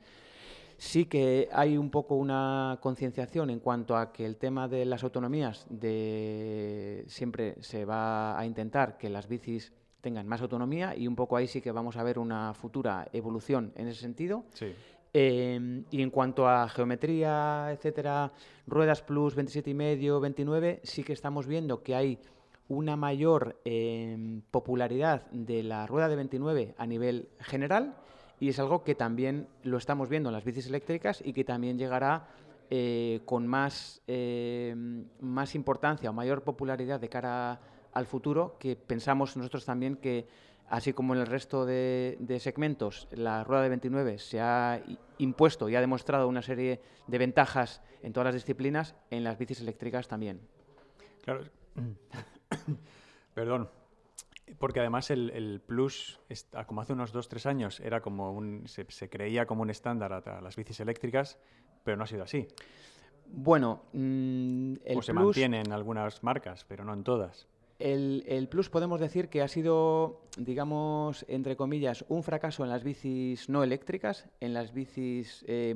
Sí 0.77 1.05
que 1.05 1.49
hay 1.51 1.75
un 1.75 1.89
poco 1.89 2.15
una 2.15 2.77
concienciación 2.81 3.49
en 3.49 3.59
cuanto 3.59 3.97
a 3.97 4.13
que 4.13 4.25
el 4.25 4.37
tema 4.37 4.67
de 4.67 4.85
las 4.85 5.03
autonomías 5.03 5.65
de 5.69 7.03
siempre 7.07 7.55
se 7.61 7.83
va 7.83 8.37
a 8.37 8.45
intentar 8.45 8.97
que 8.97 9.09
las 9.09 9.27
bicis 9.27 9.73
tengan 10.01 10.27
más 10.27 10.41
autonomía 10.41 10.95
y 10.95 11.07
un 11.07 11.15
poco 11.15 11.35
ahí 11.35 11.47
sí 11.47 11.61
que 11.61 11.71
vamos 11.71 11.97
a 11.97 12.03
ver 12.03 12.19
una 12.19 12.53
futura 12.53 13.07
evolución 13.11 13.73
en 13.75 13.87
ese 13.87 14.01
sentido. 14.01 14.45
Em, 15.13 15.85
y 15.89 16.03
en 16.03 16.11
cuanto 16.11 16.47
a 16.47 16.69
geometría, 16.69 17.71
etcétera, 17.71 18.31
ruedas 18.67 19.01
plus 19.01 19.35
27,5, 19.35 20.21
29, 20.21 20.81
sí 20.83 21.03
que 21.03 21.13
estamos 21.13 21.47
viendo 21.47 21.81
que 21.81 21.95
hay 21.95 22.19
una 22.67 22.95
mayor 22.95 23.59
em, 23.65 24.41
popularidad 24.51 25.25
de 25.31 25.63
la 25.63 25.87
rueda 25.87 26.07
de 26.07 26.17
29 26.17 26.75
a 26.77 26.85
nivel 26.85 27.29
general 27.39 27.95
y 28.39 28.49
es 28.49 28.59
algo 28.59 28.83
que 28.83 28.95
también 28.95 29.47
lo 29.63 29.77
estamos 29.77 30.09
viendo 30.09 30.29
en 30.29 30.33
las 30.33 30.43
bicis 30.43 30.67
eléctricas 30.67 31.21
y 31.23 31.33
que 31.33 31.43
también 31.43 31.77
llegará 31.77 32.27
eh, 32.69 33.21
con 33.25 33.47
más, 33.47 34.01
eh, 34.07 34.75
más 35.21 35.55
importancia 35.55 36.09
o 36.09 36.13
mayor 36.13 36.43
popularidad 36.43 36.99
de 36.99 37.09
cara 37.09 37.61
al 37.93 38.05
futuro, 38.05 38.57
que 38.59 38.75
pensamos 38.75 39.37
nosotros 39.37 39.65
también 39.65 39.95
que, 39.95 40.27
así 40.69 40.93
como 40.93 41.15
en 41.15 41.21
el 41.21 41.27
resto 41.27 41.65
de, 41.65 42.37
segmentos, 42.39 43.07
la 43.11 43.43
rueda 43.43 43.63
de 43.63 43.69
29 43.69 44.19
se 44.19 44.41
ha 44.41 44.81
impuesto 45.17 45.69
y 45.69 45.75
ha 45.75 45.81
demostrado 45.81 46.27
una 46.27 46.41
serie 46.41 46.81
de 47.07 47.17
ventajas 47.17 47.81
en 48.03 48.13
todas 48.13 48.25
las 48.25 48.35
disciplinas, 48.35 48.95
en 49.09 49.23
las 49.23 49.37
bicis 49.37 49.61
eléctricas 49.61 50.07
también. 50.07 50.41
Claro. 51.23 51.43
Perdón, 53.33 53.69
porque 54.59 54.79
además 54.79 55.11
el, 55.11 55.61
Plus, 55.65 56.19
como 56.65 56.81
hace 56.81 56.93
unos 56.93 57.13
2-3 57.13 57.45
años, 57.47 57.79
era 57.79 58.01
como 58.01 58.31
un, 58.31 58.63
se, 58.67 59.09
creía 59.09 59.45
como 59.45 59.61
un 59.61 59.69
estándar 59.69 60.13
a, 60.13 60.41
las 60.41 60.55
bicis 60.55 60.79
eléctricas, 60.79 61.37
pero 61.83 61.97
no 61.97 62.03
ha 62.03 62.07
sido 62.07 62.23
así. 62.23 62.47
Bueno, 63.27 63.83
mm, 63.93 64.73
el 64.85 64.97
o 64.97 65.01
se 65.01 65.13
mantiene 65.13 65.61
en 65.61 65.71
algunas 65.71 66.23
marcas, 66.23 66.65
pero 66.65 66.83
no 66.83 66.93
en 66.93 67.03
todas. 67.03 67.47
El, 67.79 68.47
Plus 68.49 68.69
podemos 68.69 68.99
decir 68.99 69.29
que 69.29 69.41
ha 69.41 69.47
sido, 69.47 70.21
digamos, 70.37 71.25
entre 71.27 71.55
comillas, 71.55 72.05
un 72.07 72.23
fracaso 72.23 72.63
en 72.63 72.69
las 72.69 72.83
bicis 72.83 73.49
no 73.49 73.63
eléctricas, 73.63 74.27
en 74.39 74.53
las 74.53 74.73
bicis 74.73 75.45
eh, 75.47 75.75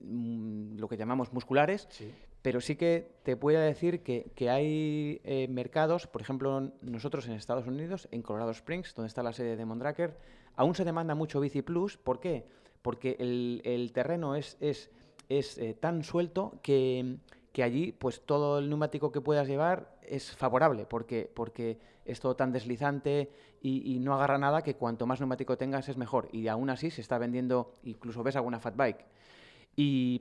lo 0.00 0.88
que 0.88 0.96
llamamos 0.96 1.32
musculares, 1.32 1.88
sí 1.90 2.12
pero 2.42 2.60
sí 2.60 2.76
que 2.76 3.10
te 3.22 3.36
puedo 3.36 3.60
decir 3.60 4.02
que, 4.02 4.50
hay 4.50 5.20
eh, 5.24 5.46
mercados, 5.48 6.06
por 6.06 6.22
ejemplo, 6.22 6.72
nosotros 6.80 7.26
en 7.26 7.34
Estados 7.34 7.66
Unidos, 7.66 8.08
en 8.12 8.22
Colorado 8.22 8.50
Springs, 8.52 8.94
donde 8.94 9.08
está 9.08 9.22
la 9.22 9.32
sede 9.32 9.56
de 9.56 9.64
Mondraker, 9.66 10.16
aún 10.56 10.74
se 10.74 10.84
demanda 10.84 11.14
mucho 11.14 11.40
Bici 11.40 11.60
Plus. 11.62 11.98
¿Por 11.98 12.18
qué? 12.18 12.46
Porque 12.80 13.16
el, 13.18 13.90
terreno 13.92 14.36
es, 14.36 14.56
es, 14.60 14.90
es 15.28 15.58
eh, 15.58 15.74
tan 15.74 16.02
suelto 16.02 16.58
que, 16.62 17.18
allí 17.62 17.92
pues 17.92 18.22
todo 18.24 18.58
el 18.58 18.70
neumático 18.70 19.12
que 19.12 19.20
puedas 19.20 19.46
llevar 19.46 19.98
es 20.00 20.34
favorable, 20.34 20.86
porque, 20.86 21.30
porque 21.34 21.78
es 22.06 22.20
todo 22.20 22.36
tan 22.36 22.52
deslizante 22.52 23.30
y, 23.60 23.94
y, 23.94 23.98
no 23.98 24.14
agarra 24.14 24.38
nada 24.38 24.62
que 24.62 24.76
cuanto 24.76 25.06
más 25.06 25.20
neumático 25.20 25.58
tengas 25.58 25.90
es 25.90 25.98
mejor. 25.98 26.30
Y 26.32 26.48
aún 26.48 26.70
así 26.70 26.90
se 26.90 27.02
está 27.02 27.18
vendiendo, 27.18 27.74
incluso 27.82 28.22
ves 28.22 28.36
alguna 28.36 28.60
fat 28.60 28.76
bike 28.76 29.04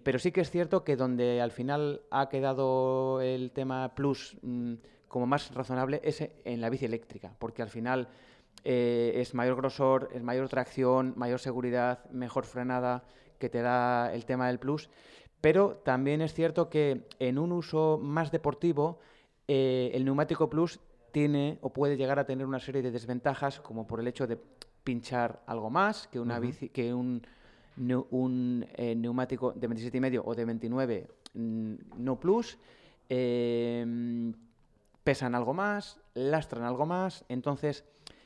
pero 0.04 0.20
sí 0.20 0.32
que 0.32 0.42
es 0.42 0.52
cierto 0.52 0.84
que 0.84 0.96
donde 0.96 1.42
al 1.42 1.52
final 1.52 2.02
ha 2.12 2.30
quedado 2.30 3.22
el 3.22 3.52
tema 3.52 3.94
plus 3.96 4.38
mm, 4.42 4.76
como 5.08 5.26
más 5.26 5.54
razonable 5.54 6.00
es 6.04 6.24
en 6.46 6.62
la 6.62 6.70
bici 6.70 6.86
eléctrica, 6.86 7.34
porque 7.40 7.62
al 7.62 7.70
final 7.70 8.08
eh, 8.64 9.14
es 9.16 9.34
mayor 9.34 9.58
grosor, 9.58 10.10
es 10.14 10.24
mayor 10.24 10.48
tracción, 10.50 11.14
mayor 11.18 11.40
seguridad, 11.40 12.10
mejor 12.12 12.46
frenada 12.46 13.04
que 13.38 13.50
te 13.50 13.62
da 13.62 14.14
el 14.14 14.26
tema 14.26 14.48
del 14.48 14.60
plus. 14.60 14.90
Pero 15.42 15.78
también 15.84 16.22
es 16.22 16.34
cierto 16.34 16.70
que 16.70 17.08
en 17.20 17.38
un 17.38 17.52
uso 17.52 18.00
más 18.02 18.32
deportivo, 18.32 19.00
eh, 19.48 19.92
el 19.94 20.06
neumático 20.06 20.50
plus 20.50 20.80
tiene 21.12 21.58
o 21.62 21.72
puede 21.74 21.98
llegar 21.98 22.20
a 22.20 22.26
tener 22.26 22.46
una 22.46 22.60
serie 22.60 22.82
de 22.82 22.92
desventajas, 22.92 23.60
como 23.60 23.88
por 23.88 24.00
el 24.00 24.08
hecho 24.08 24.28
de 24.28 24.38
pinchar 24.84 25.42
algo 25.48 25.70
más 25.70 26.08
que 26.08 26.20
una 26.20 26.40
bici, 26.40 26.70
que 26.70 26.94
un 26.94 27.26
un 27.80 28.66
eh, 28.76 28.96
neumático 28.96 29.54
de 29.54 29.70
27,5 29.70 30.22
o 30.26 30.36
de 30.36 30.46
29 30.46 31.08
mm, 31.34 31.74
no 31.98 32.20
plus, 32.20 32.58
em, 33.08 34.34
pesan 35.04 35.34
algo 35.34 35.54
más, 35.54 36.00
lastran 36.14 36.64
algo 36.64 36.86
más, 36.86 37.26
entonces 37.30 37.86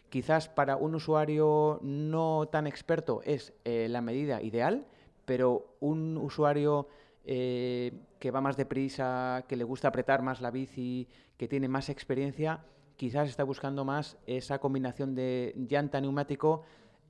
quizás 0.09 0.49
para 0.49 0.75
un 0.75 0.95
usuario 0.95 1.79
no 1.81 2.47
tan 2.51 2.67
experto 2.67 3.21
es 3.23 3.53
eh, 3.63 3.87
la 3.89 4.01
medida 4.01 4.41
ideal, 4.41 4.85
pero 5.25 5.75
un 5.79 6.17
usuario 6.17 6.87
eh, 7.25 7.93
que 8.19 8.31
va 8.31 8.41
más 8.41 8.57
deprisa, 8.57 9.45
que 9.47 9.55
le 9.55 9.63
gusta 9.63 9.87
apretar 9.87 10.21
más 10.21 10.41
la 10.41 10.51
bici, 10.51 11.07
que 11.37 11.47
tiene 11.47 11.67
más 11.67 11.89
experiencia, 11.89 12.65
quizás 12.97 13.29
está 13.29 13.43
buscando 13.43 13.85
más 13.85 14.17
esa 14.27 14.59
combinación 14.59 15.15
de 15.15 15.53
llanta 15.55 16.01
neumático 16.01 16.63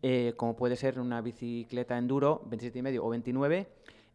eh, 0.06 0.34
como 0.36 0.54
puede 0.54 0.76
ser 0.76 1.00
una 1.00 1.22
bicicleta 1.22 1.98
enduro 1.98 2.44
27,5 2.50 3.00
o 3.02 3.10
29, 3.10 3.68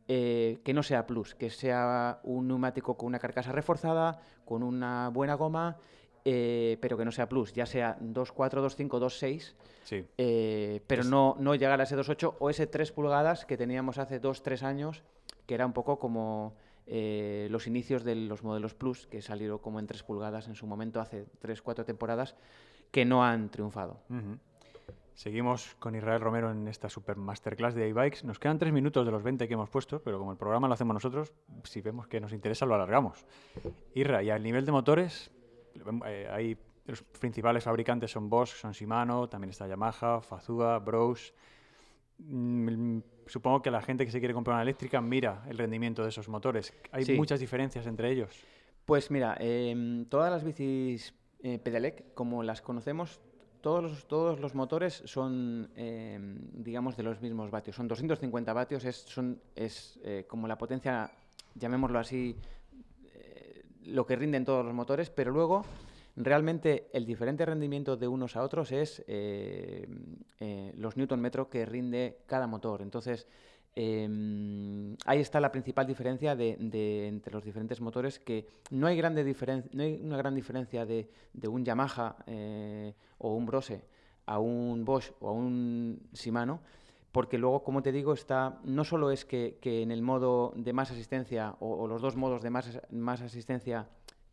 eh, 0.06 0.58
que 0.62 0.74
no 0.74 0.82
sea 0.82 1.06
plus, 1.06 1.34
que 1.34 1.48
sea 1.48 2.20
un 2.24 2.46
neumático 2.46 2.98
con 2.98 3.06
una 3.06 3.18
carcasa 3.18 3.52
reforzada, 3.52 4.20
con 4.44 4.62
una 4.62 5.08
buena 5.08 5.32
goma, 5.32 5.78
eh, 6.26 6.76
pero 6.82 6.98
que 6.98 7.06
no 7.06 7.10
sea 7.10 7.26
plus, 7.26 7.54
ya 7.54 7.64
sea 7.64 7.98
2.4, 8.00 8.60
2.5, 8.60 9.00
2.6, 9.00 9.54
sí. 9.84 10.04
pero 10.86 11.04
no, 11.04 11.36
no 11.40 11.54
llegar 11.54 11.80
a 11.80 11.84
ese 11.84 11.96
2.8 11.96 12.34
o 12.38 12.50
ese 12.50 12.66
3 12.66 12.92
pulgadas 12.92 13.46
que 13.46 13.56
teníamos 13.56 13.96
hace 13.96 14.20
2-3 14.20 14.64
años, 14.64 15.02
que 15.46 15.54
era 15.54 15.64
un 15.64 15.72
poco 15.72 15.98
como 15.98 16.54
los 16.86 17.66
inicios 17.66 18.04
de 18.04 18.14
los 18.14 18.42
modelos 18.42 18.74
plus, 18.74 19.06
que 19.06 19.22
salieron 19.22 19.56
como 19.56 19.78
en 19.78 19.86
3 19.86 20.02
pulgadas 20.02 20.48
en 20.48 20.54
su 20.54 20.66
momento 20.66 21.00
hace 21.00 21.24
3-4 21.40 21.86
temporadas, 21.86 22.36
que 22.90 23.06
no 23.06 23.24
han 23.24 23.48
triunfado. 23.48 24.02
Seguimos 25.18 25.74
con 25.80 25.96
Israel 25.96 26.20
Romero 26.20 26.52
en 26.52 26.68
esta 26.68 26.88
super 26.88 27.16
masterclass 27.16 27.74
de 27.74 27.88
e-bikes. 27.88 28.24
Nos 28.24 28.38
quedan 28.38 28.56
tres 28.56 28.72
minutos 28.72 29.04
de 29.04 29.10
los 29.10 29.20
20 29.24 29.48
que 29.48 29.54
hemos 29.54 29.68
puesto, 29.68 30.00
pero 30.00 30.16
como 30.16 30.30
el 30.30 30.38
programa 30.38 30.68
lo 30.68 30.74
hacemos 30.74 30.94
nosotros, 30.94 31.32
si 31.64 31.80
vemos 31.80 32.06
que 32.06 32.20
nos 32.20 32.32
interesa 32.32 32.66
lo 32.66 32.76
alargamos. 32.76 33.26
Irra, 33.94 34.22
y 34.22 34.30
al 34.30 34.44
nivel 34.44 34.64
de 34.64 34.70
motores, 34.70 35.32
eh, 36.06 36.28
hay 36.30 36.56
los 36.86 37.02
principales 37.02 37.64
fabricantes 37.64 38.12
son 38.12 38.30
Bosch, 38.30 38.54
son 38.54 38.70
Shimano, 38.70 39.28
también 39.28 39.50
está 39.50 39.66
Yamaha, 39.66 40.20
Fazua, 40.20 40.78
Brose. 40.78 41.32
Mm, 42.18 43.00
supongo 43.26 43.60
que 43.60 43.72
la 43.72 43.82
gente 43.82 44.04
que 44.04 44.12
se 44.12 44.20
quiere 44.20 44.34
comprar 44.34 44.54
una 44.54 44.62
eléctrica 44.62 45.00
mira 45.00 45.42
el 45.48 45.58
rendimiento 45.58 46.04
de 46.04 46.10
esos 46.10 46.28
motores. 46.28 46.72
¿Hay 46.92 47.04
muchas 47.16 47.40
diferencias 47.40 47.88
entre 47.88 48.12
ellos? 48.12 48.40
Pues 48.84 49.10
mira, 49.10 49.36
em, 49.40 50.04
todas 50.04 50.30
las 50.30 50.44
bicis 50.44 51.12
eh, 51.40 51.58
Pedelec, 51.58 52.14
como 52.14 52.44
las 52.44 52.62
conocemos, 52.62 53.20
todos 53.60 53.82
los, 53.82 54.06
todos 54.06 54.40
los 54.40 54.54
motores 54.54 55.02
son, 55.04 55.70
em, 55.76 56.38
digamos, 56.52 56.96
de 56.96 57.02
los 57.02 57.20
mismos 57.20 57.50
vatios. 57.50 57.76
Son 57.76 57.88
250 57.88 58.52
vatios, 58.52 58.84
es, 58.84 58.96
son, 58.96 59.40
es 59.54 59.98
eh, 60.04 60.24
como 60.28 60.46
la 60.46 60.58
potencia, 60.58 61.10
llamémoslo 61.54 61.98
así, 61.98 62.36
eh, 63.14 63.64
lo 63.86 64.06
que 64.06 64.16
rinden 64.16 64.44
todos 64.44 64.64
los 64.64 64.74
motores, 64.74 65.10
pero 65.10 65.30
luego 65.30 65.64
realmente 66.16 66.88
el 66.92 67.06
diferente 67.06 67.46
rendimiento 67.46 67.96
de 67.96 68.08
unos 68.08 68.36
a 68.36 68.42
otros 68.42 68.72
es 68.72 69.04
los 70.74 70.96
newton 70.96 71.20
metro 71.20 71.48
que 71.48 71.64
rinde 71.64 72.18
cada 72.26 72.48
motor. 72.48 72.82
Entonces, 72.82 73.28
Em, 73.74 74.96
ahí 75.06 75.20
está 75.20 75.40
la 75.40 75.52
principal 75.52 75.86
diferencia 75.86 76.34
de, 76.34 76.56
entre 77.06 77.32
los 77.32 77.44
diferentes 77.44 77.80
motores, 77.80 78.18
que 78.18 78.46
no 78.70 78.86
hay, 78.86 79.00
no 79.00 79.82
hay 79.82 80.00
una 80.02 80.16
gran 80.16 80.34
diferencia 80.34 80.84
de, 80.84 81.08
un 81.48 81.64
Yamaha 81.64 82.16
eh, 82.26 82.94
o 83.18 83.34
un 83.34 83.46
Brose 83.46 83.84
a 84.26 84.38
un 84.38 84.84
Bosch 84.84 85.12
o 85.20 85.28
a 85.28 85.32
un 85.32 86.08
Shimano, 86.12 86.60
porque 87.12 87.38
luego, 87.38 87.62
como 87.62 87.82
te 87.82 87.92
digo, 87.92 88.12
está 88.12 88.60
no 88.64 88.84
solo 88.84 89.10
es 89.10 89.24
que, 89.24 89.58
en 89.62 89.90
el 89.90 90.02
modo 90.02 90.52
de 90.54 90.72
más 90.72 90.90
asistencia 90.90 91.56
o, 91.60 91.86
los 91.86 92.02
dos 92.02 92.16
modos 92.16 92.42
de 92.42 92.50
más, 92.50 92.80
más 92.90 93.22
asistencia 93.22 93.88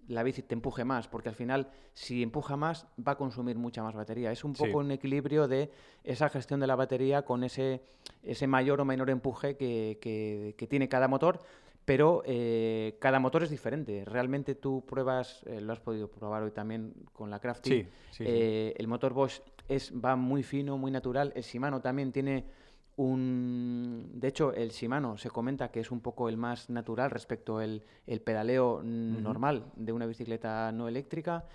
la 0.08 0.24
bici 0.24 0.42
te 0.42 0.54
empuje 0.54 0.84
más, 0.84 1.08
porque 1.08 1.30
al 1.30 1.36
final, 1.36 1.70
si 1.94 2.22
empuja 2.22 2.56
más, 2.56 2.88
va 3.06 3.14
a 3.14 3.18
consumir 3.18 3.58
mucha 3.58 3.84
más 3.84 3.96
batería. 3.96 4.32
Es 4.32 4.44
un 4.44 4.54
poco 4.54 4.80
un 4.80 4.92
equilibrio 4.92 5.48
de 5.48 5.72
esa 6.04 6.30
gestión 6.30 6.60
de 6.60 6.68
la 6.68 6.76
batería 6.76 7.24
con 7.24 7.44
ese, 7.44 7.82
ese 8.24 8.48
mayor 8.48 8.82
o 8.82 8.86
menor 8.86 9.10
empuje 9.10 9.58
que, 9.58 10.56
tiene 10.70 10.90
cada 10.90 11.08
motor, 11.08 11.42
pero 11.86 12.24
eh, 12.26 12.98
cada 13.00 13.20
motor 13.20 13.44
es 13.44 13.50
diferente. 13.50 14.06
Realmente 14.06 14.56
tú 14.56 14.84
pruebas, 14.86 15.44
eh, 15.46 15.62
lo 15.62 15.74
has 15.74 15.80
podido 15.80 16.10
probar 16.10 16.44
hoy 16.44 16.52
también 16.52 16.94
con 17.14 17.30
la 17.30 17.40
Crafty, 17.40 17.88
eh, 18.20 18.74
el 18.78 18.88
motor 18.88 19.14
Bosch 19.14 19.42
es, 19.68 19.94
va 19.94 20.16
muy 20.16 20.44
fino, 20.44 20.78
muy 20.78 20.92
natural. 20.92 21.32
El 21.36 21.44
Shimano 21.44 21.82
también 21.82 22.12
tiene 22.12 22.46
un, 22.98 24.12
de 24.14 24.28
hecho, 24.28 24.54
el 24.54 24.70
Shimano 24.70 25.18
se 25.18 25.30
comenta 25.30 25.70
que 25.70 25.82
es 25.82 25.92
un 25.92 26.00
poco 26.00 26.30
el 26.30 26.38
más 26.38 26.70
natural 26.70 27.12
respecto 27.12 27.58
al 27.58 27.84
el 28.08 28.22
pedaleo 28.22 28.82
normal 28.84 29.66
de 29.76 29.92
una 29.92 30.06
bicicleta 30.06 30.72
no 30.72 30.88
eléctrica. 30.88 31.46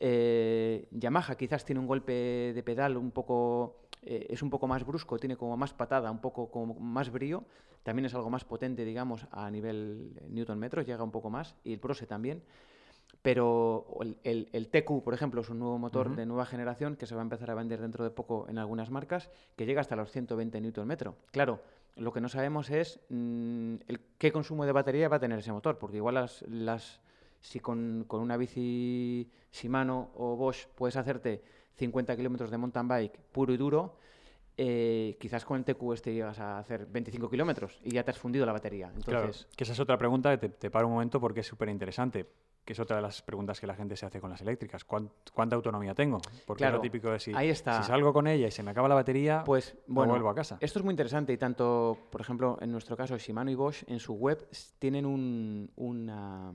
Eh, 0.00 0.88
Yamaha 0.90 1.36
quizás 1.36 1.64
tiene 1.64 1.80
un 1.80 1.86
golpe 1.86 2.52
de 2.54 2.62
pedal 2.62 2.96
un 2.96 3.10
poco, 3.10 3.80
eh, 4.02 4.26
es 4.30 4.42
un 4.42 4.50
poco 4.50 4.66
más 4.66 4.84
brusco, 4.84 5.18
tiene 5.18 5.36
como 5.36 5.56
más 5.56 5.72
patada, 5.72 6.10
un 6.10 6.20
poco 6.20 6.50
como 6.50 6.74
más 6.74 7.10
brío. 7.10 7.44
También 7.82 8.06
es 8.06 8.14
algo 8.14 8.30
más 8.30 8.44
potente, 8.44 8.84
digamos, 8.84 9.26
a 9.30 9.50
nivel 9.50 10.12
newton 10.28 10.58
metros, 10.58 10.86
llega 10.86 11.04
un 11.04 11.12
poco 11.12 11.30
más. 11.30 11.54
Y 11.62 11.72
el 11.74 11.78
Prose 11.78 12.06
también. 12.06 12.42
Pero 13.26 13.88
el, 14.22 14.48
el, 14.52 14.68
TQ, 14.68 15.02
por 15.02 15.12
ejemplo, 15.12 15.40
es 15.40 15.50
un 15.50 15.58
nuevo 15.58 15.80
motor 15.80 16.14
de 16.14 16.24
nueva 16.26 16.46
generación 16.46 16.94
que 16.94 17.06
se 17.06 17.16
va 17.16 17.22
a 17.22 17.24
empezar 17.24 17.50
a 17.50 17.56
vender 17.56 17.80
dentro 17.80 18.04
de 18.04 18.10
poco 18.10 18.46
en 18.48 18.56
algunas 18.56 18.88
marcas, 18.88 19.30
que 19.56 19.66
llega 19.66 19.80
hasta 19.80 19.96
los 19.96 20.12
120 20.12 20.60
Nm. 20.60 20.96
Claro, 21.32 21.60
lo 21.96 22.12
que 22.12 22.20
no 22.20 22.28
sabemos 22.28 22.70
es 22.70 23.00
mm, 23.08 23.74
el, 23.88 24.00
qué 24.16 24.30
consumo 24.30 24.64
de 24.64 24.70
batería 24.70 25.08
va 25.08 25.16
a 25.16 25.18
tener 25.18 25.40
ese 25.40 25.50
motor, 25.50 25.76
porque 25.76 25.96
igual 25.96 26.14
las, 26.14 26.42
las 26.42 27.00
si 27.40 27.58
con, 27.58 28.04
con, 28.06 28.20
una 28.20 28.36
bici 28.36 29.28
Shimano 29.50 30.10
o 30.14 30.36
Bosch 30.36 30.68
puedes 30.76 30.94
hacerte 30.96 31.42
50 31.78 32.16
kilómetros 32.16 32.52
de 32.52 32.58
mountain 32.58 32.86
bike 32.86 33.18
puro 33.32 33.52
y 33.52 33.56
duro, 33.56 33.96
eh, 34.56 35.16
quizás 35.18 35.44
con 35.44 35.58
el 35.58 35.64
TQ 35.64 35.94
este 35.94 36.14
llegas 36.14 36.38
a 36.38 36.60
hacer 36.60 36.86
25 36.86 37.28
kilómetros 37.28 37.80
y 37.82 37.90
ya 37.90 38.04
te 38.04 38.12
has 38.12 38.18
fundido 38.18 38.46
la 38.46 38.52
batería. 38.52 38.92
Entonces... 38.94 39.48
que 39.56 39.64
esa 39.64 39.72
es 39.72 39.80
otra 39.80 39.98
pregunta, 39.98 40.38
te, 40.38 40.48
te 40.48 40.70
paro 40.70 40.86
un 40.86 40.92
momento 40.92 41.18
porque 41.18 41.40
es 41.40 41.46
súper 41.48 41.70
interesante 41.70 42.24
que 42.66 42.72
es 42.72 42.80
otra 42.80 42.96
de 42.96 43.02
las 43.02 43.22
preguntas 43.22 43.60
que 43.60 43.66
la 43.66 43.76
gente 43.76 43.96
se 43.96 44.04
hace 44.04 44.20
con 44.20 44.28
las 44.28 44.40
eléctricas. 44.40 44.84
¿Cuánta 44.84 45.54
autonomía 45.54 45.94
tengo? 45.94 46.20
Porque 46.44 46.64
es 46.64 46.72
lo 46.72 46.80
típico 46.80 47.10
de 47.10 47.20
si, 47.20 47.32
si, 47.32 47.54
salgo 47.62 48.12
con 48.12 48.26
ella 48.26 48.48
y 48.48 48.50
se 48.50 48.64
me 48.64 48.72
acaba 48.72 48.88
la 48.88 48.96
batería, 48.96 49.44
pues 49.46 49.76
bueno, 49.86 50.12
vuelvo 50.12 50.28
a 50.28 50.34
casa. 50.34 50.58
Esto 50.60 50.80
es 50.80 50.84
muy 50.84 50.92
interesante 50.92 51.32
y 51.32 51.38
tanto, 51.38 51.96
por 52.10 52.20
ejemplo, 52.20 52.58
en 52.60 52.72
nuestro 52.72 52.96
caso, 52.96 53.16
Shimano 53.16 53.52
y 53.52 53.54
Bosch 53.54 53.84
en 53.86 54.00
su 54.00 54.14
web 54.14 54.48
tienen 54.80 55.06
una, 55.06 56.52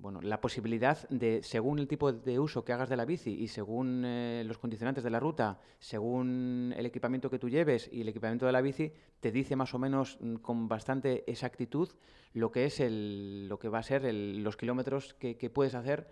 bueno, 0.00 0.20
la 0.22 0.40
posibilidad 0.40 1.06
de, 1.10 1.42
según 1.42 1.78
el 1.78 1.86
tipo 1.86 2.10
de 2.12 2.38
uso 2.38 2.64
que 2.64 2.72
hagas 2.72 2.88
de 2.88 2.96
la 2.96 3.04
bici 3.04 3.30
y 3.30 3.48
según 3.48 4.02
eh, 4.06 4.44
los 4.46 4.56
condicionantes 4.56 5.04
de 5.04 5.10
la 5.10 5.20
ruta, 5.20 5.60
según 5.78 6.72
el 6.74 6.86
equipamiento 6.86 7.28
que 7.28 7.38
tú 7.38 7.50
lleves 7.50 7.90
y 7.92 8.00
el 8.00 8.08
equipamiento 8.08 8.46
de 8.46 8.52
la 8.52 8.62
bici, 8.62 8.94
te 9.24 9.32
dice 9.32 9.56
más 9.56 9.72
o 9.72 9.78
menos 9.78 10.18
mm, 10.20 10.34
con 10.34 10.68
bastante 10.68 11.24
exactitud 11.26 11.88
lo 12.34 12.52
que 12.52 12.66
es 12.66 12.78
el, 12.78 13.48
lo 13.48 13.58
que 13.58 13.70
va 13.70 13.78
a 13.78 13.82
ser 13.82 14.04
los 14.12 14.58
kilómetros 14.58 15.14
que, 15.14 15.48
puedes 15.48 15.74
hacer 15.74 16.08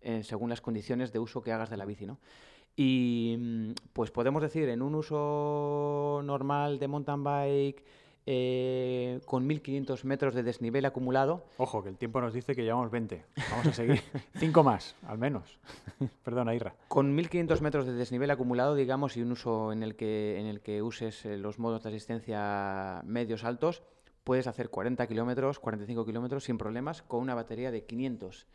eh, 0.00 0.24
según 0.24 0.50
las 0.50 0.60
condiciones 0.60 1.12
de 1.12 1.20
uso 1.20 1.42
que 1.44 1.52
hagas 1.52 1.70
de 1.70 1.76
la 1.76 1.84
bici, 1.84 2.06
¿no? 2.06 2.18
Y 2.74 3.36
mm, 3.38 3.70
pues 3.92 4.10
podemos 4.10 4.42
decir, 4.42 4.68
en 4.68 4.82
un 4.82 4.96
uso 4.96 6.22
normal 6.24 6.80
de 6.80 6.88
mountain 6.88 7.22
bike, 7.22 7.84
eh, 8.28 9.20
con 9.24 9.46
1500 9.46 10.04
metros 10.04 10.34
de 10.34 10.42
desnivel 10.42 10.84
acumulado. 10.84 11.44
Ojo, 11.58 11.84
que 11.84 11.88
el 11.88 11.96
tiempo 11.96 12.20
nos 12.20 12.34
dice 12.34 12.56
que 12.56 12.64
llevamos 12.64 12.90
20. 12.90 13.24
Vamos 13.50 13.66
a 13.66 13.72
seguir. 13.72 14.02
Cinco 14.34 14.64
más, 14.64 14.96
al 15.06 15.16
menos. 15.16 15.58
Perdona, 16.24 16.52
Irra. 16.54 16.74
Con 16.88 17.14
1500 17.14 17.62
metros 17.62 17.86
de 17.86 17.92
desnivel 17.92 18.30
acumulado, 18.32 18.74
digamos, 18.74 19.16
y 19.16 19.22
un 19.22 19.30
uso 19.30 19.72
en 19.72 19.84
el 19.84 19.94
que, 19.94 20.40
en 20.40 20.46
el 20.46 20.60
que 20.60 20.82
uses 20.82 21.24
eh, 21.24 21.36
los 21.36 21.60
modos 21.60 21.84
de 21.84 21.90
asistencia 21.90 23.00
medios 23.04 23.44
altos, 23.44 23.84
puedes 24.24 24.48
hacer 24.48 24.70
40 24.70 25.06
kilómetros, 25.06 25.60
45 25.60 26.04
kilómetros 26.04 26.42
sin 26.42 26.58
problemas 26.58 27.02
con 27.02 27.20
una 27.20 27.36
batería 27.36 27.70
de 27.70 27.84
500. 27.84 28.46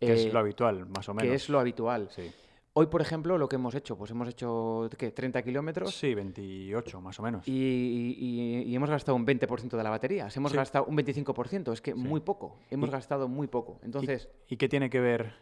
Que 0.00 0.14
es 0.14 0.26
eh, 0.26 0.32
lo 0.32 0.40
habitual, 0.40 0.86
más 0.86 1.08
o 1.08 1.14
menos. 1.14 1.30
Que 1.30 1.36
es 1.36 1.48
lo 1.48 1.60
habitual. 1.60 2.08
Sí. 2.10 2.32
Hoy, 2.74 2.86
por 2.86 3.02
ejemplo, 3.02 3.36
lo 3.36 3.48
que 3.48 3.56
hemos 3.56 3.74
hecho, 3.74 3.98
pues 3.98 4.10
hemos 4.12 4.28
hecho, 4.28 4.88
¿qué? 4.96 5.10
30 5.10 5.42
kilómetros. 5.42 5.94
Sí, 5.94 6.14
28 6.14 7.02
más 7.02 7.20
o 7.20 7.22
menos. 7.22 7.46
Y, 7.46 8.74
hemos 8.74 8.88
gastado 8.88 9.14
un 9.14 9.26
20% 9.26 9.76
de 9.76 9.82
la 9.82 9.90
batería. 9.90 10.28
Hemos 10.34 10.54
gastado 10.54 10.86
un 10.86 10.96
25%, 10.96 11.72
es 11.72 11.82
que 11.82 11.94
muy 11.94 12.20
poco. 12.20 12.56
Hemos 12.70 12.90
gastado 12.90 13.28
muy 13.28 13.46
poco. 13.46 13.78
Entonces... 13.82 14.30
¿Y, 14.48 14.56
qué 14.56 14.70
tiene 14.70 14.88
que 14.88 15.00
ver 15.00 15.34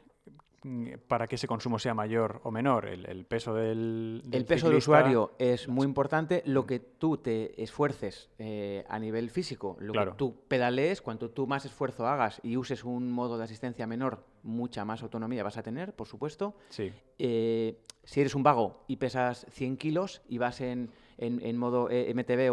para 1.09 1.27
que 1.27 1.37
ese 1.37 1.47
consumo 1.47 1.79
sea 1.79 1.95
mayor 1.95 2.41
o 2.45 2.51
menor? 2.51 2.87
El, 2.87 3.25
peso 3.25 3.55
del, 3.55 4.23
El 4.31 4.45
peso 4.45 4.69
del 4.69 4.77
usuario 4.77 5.33
es 5.39 5.69
muy 5.69 5.87
importante. 5.87 6.43
Lo 6.45 6.67
que 6.67 6.81
tú 6.81 7.17
te 7.17 7.63
esfuerces 7.63 8.29
eh, 8.39 8.85
a 8.89 8.99
nivel 8.99 9.31
físico, 9.31 9.77
lo 9.81 9.93
que 9.93 10.13
tú 10.17 10.37
pedalees, 10.49 11.01
cuanto 11.01 11.31
tú 11.31 11.47
más 11.47 11.65
esfuerzo 11.65 12.07
hagas 12.07 12.41
y 12.43 12.57
uses 12.57 12.85
un 12.85 13.11
modo 13.11 13.39
de 13.39 13.45
asistencia 13.45 13.87
menor, 13.87 14.25
mucha 14.43 14.85
más 14.85 15.03
autonomía 15.03 15.43
vas 15.43 15.57
a 15.57 15.63
tener, 15.63 15.95
por 15.95 16.07
supuesto. 16.07 16.55
Sí. 16.69 16.93
Eh, 17.19 17.79
si 18.05 18.21
eres 18.21 18.35
un 18.35 18.43
vago 18.43 18.85
y 18.87 18.97
pesas 18.97 19.47
100 19.51 19.77
kilos 19.77 20.23
y 20.29 20.39
vas 20.39 20.61
en 20.61 20.91
en, 21.21 21.57
modo 21.59 21.89
eh, 21.91 22.13
MTB 22.15 22.51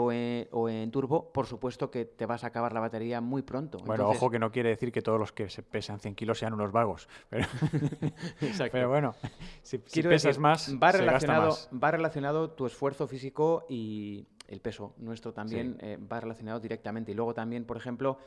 o 0.51 0.69
en, 0.69 0.91
turbo, 0.91 1.31
por 1.31 1.45
supuesto 1.45 1.89
que 1.89 2.03
te 2.03 2.25
vas 2.25 2.43
a 2.43 2.47
acabar 2.47 2.73
la 2.73 2.81
batería 2.81 3.21
muy 3.21 3.41
pronto. 3.41 3.79
Bueno, 3.79 4.09
ojo 4.09 4.29
que 4.29 4.39
no 4.39 4.51
quiere 4.51 4.69
decir 4.69 4.91
que 4.91 5.01
todos 5.01 5.19
los 5.19 5.31
que 5.31 5.49
se 5.49 5.63
pesan 5.63 5.99
100 5.99 6.15
kilos 6.15 6.39
sean 6.39 6.53
unos 6.53 6.71
vagos. 6.73 7.07
Pero, 7.29 7.47
bueno, 8.89 9.15
si, 9.61 9.77
pesas 9.77 10.37
más, 10.37 10.75
va 10.81 10.91
relacionado, 10.91 11.55
va 11.81 11.91
relacionado 11.91 12.49
tu 12.51 12.65
esfuerzo 12.65 13.07
físico 13.07 13.65
y 13.69 14.25
el 14.47 14.59
peso 14.59 14.93
nuestro 14.97 15.33
también 15.33 15.77
eh, 15.79 15.97
va 16.11 16.19
relacionado 16.19 16.59
directamente. 16.59 17.13
Y 17.13 17.15
luego 17.15 17.33
también, 17.33 17.63
por 17.63 17.77
ejemplo, 17.77 18.17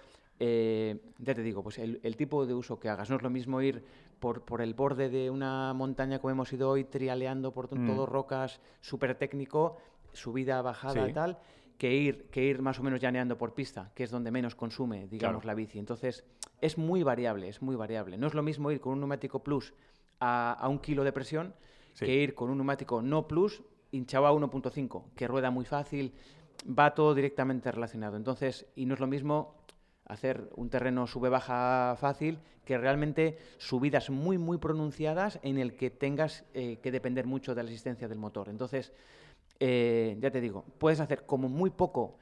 eh, 0.42 0.98
ya 1.18 1.34
te 1.34 1.42
digo, 1.42 1.62
pues 1.62 1.78
el, 1.78 2.16
tipo 2.16 2.46
de 2.46 2.54
uso 2.54 2.80
que 2.80 2.88
hagas. 2.88 3.10
No 3.10 3.16
es 3.16 3.22
lo 3.22 3.28
mismo 3.28 3.60
ir 3.60 3.84
por, 4.18 4.42
por 4.42 4.62
el 4.62 4.72
borde 4.72 5.10
de 5.10 5.28
una 5.28 5.74
montaña 5.74 6.18
como 6.18 6.30
hemos 6.30 6.50
ido 6.50 6.70
hoy, 6.70 6.84
trialeando 6.84 7.52
por 7.52 7.74
mm. 7.76 7.86
todo 7.86 8.06
rocas, 8.06 8.58
súper 8.80 9.14
técnico, 9.16 9.76
subida, 10.12 10.62
bajada 10.62 11.12
tal, 11.12 11.38
que 11.78 11.94
ir, 11.94 12.26
que 12.30 12.44
ir 12.44 12.60
más 12.60 12.78
o 12.78 12.82
menos 12.82 13.00
llaneando 13.00 13.38
por 13.38 13.54
pista, 13.54 13.90
que 13.94 14.04
es 14.04 14.10
donde 14.10 14.30
menos 14.30 14.54
consume, 14.54 15.06
digamos, 15.08 15.44
la 15.44 15.54
bici. 15.54 15.78
Entonces, 15.78 16.24
es 16.60 16.76
muy 16.76 17.02
variable, 17.02 17.48
es 17.48 17.62
muy 17.62 17.76
variable. 17.76 18.18
No 18.18 18.26
es 18.26 18.34
lo 18.34 18.42
mismo 18.42 18.70
ir 18.70 18.80
con 18.80 18.92
un 18.92 19.00
neumático 19.00 19.42
plus 19.42 19.72
a, 20.20 20.66
un 20.68 20.78
kilo 20.78 21.04
de 21.04 21.12
presión 21.12 21.54
que 21.98 22.14
ir 22.14 22.34
con 22.34 22.50
un 22.50 22.58
neumático 22.58 23.02
no 23.02 23.26
plus 23.26 23.62
hinchado 23.92 24.26
a 24.26 24.32
1.5, 24.32 25.04
que 25.14 25.26
rueda 25.26 25.50
muy 25.50 25.64
fácil, 25.64 26.12
va 26.66 26.94
todo 26.94 27.14
directamente 27.14 27.70
relacionado. 27.72 28.16
Entonces, 28.16 28.66
y 28.76 28.86
no 28.86 28.94
es 28.94 29.00
lo 29.00 29.06
mismo 29.06 29.54
hacer 30.06 30.50
un 30.56 30.70
terreno 30.70 31.06
sube-baja 31.06 31.96
fácil 31.98 32.40
que 32.64 32.76
realmente 32.78 33.38
subidas 33.58 34.10
muy, 34.10 34.38
muy 34.38 34.58
pronunciadas 34.58 35.38
en 35.42 35.58
el 35.58 35.76
que 35.76 35.90
tengas 35.90 36.44
eh, 36.54 36.78
que 36.82 36.90
depender 36.90 37.26
mucho 37.26 37.54
de 37.54 37.62
la 37.62 37.68
asistencia 37.68 38.08
del 38.08 38.18
motor. 38.18 38.48
Entonces, 38.48 38.92
eh, 39.60 40.16
ya 40.18 40.30
te 40.30 40.40
digo, 40.40 40.64
puedes 40.78 41.00
hacer 41.00 41.26
como 41.26 41.48
muy 41.48 41.70
poco 41.70 42.16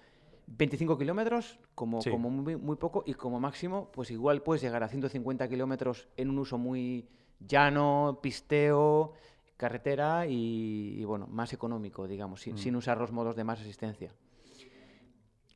25 0.48 0.98
kilómetros, 0.98 1.58
como, 1.74 2.00
como 2.02 2.30
muy, 2.30 2.56
muy, 2.56 2.76
poco, 2.76 3.04
y 3.06 3.14
como 3.14 3.38
máximo, 3.38 3.90
pues 3.92 4.10
igual 4.10 4.42
puedes 4.42 4.62
llegar 4.62 4.82
a 4.82 4.88
150 4.88 5.48
kilómetros 5.48 6.08
en 6.16 6.30
un 6.30 6.38
uso 6.38 6.58
muy 6.58 7.08
llano, 7.38 8.18
pisteo, 8.22 9.12
carretera 9.56 10.26
y, 10.26 11.04
bueno, 11.04 11.26
más 11.26 11.52
económico, 11.52 12.06
digamos, 12.06 12.40
sin, 12.40 12.58
sin, 12.58 12.74
mm. 12.74 12.78
usar 12.78 12.98
los 12.98 13.12
modos 13.12 13.36
de 13.36 13.44
más 13.44 13.60
asistencia. 13.60 14.12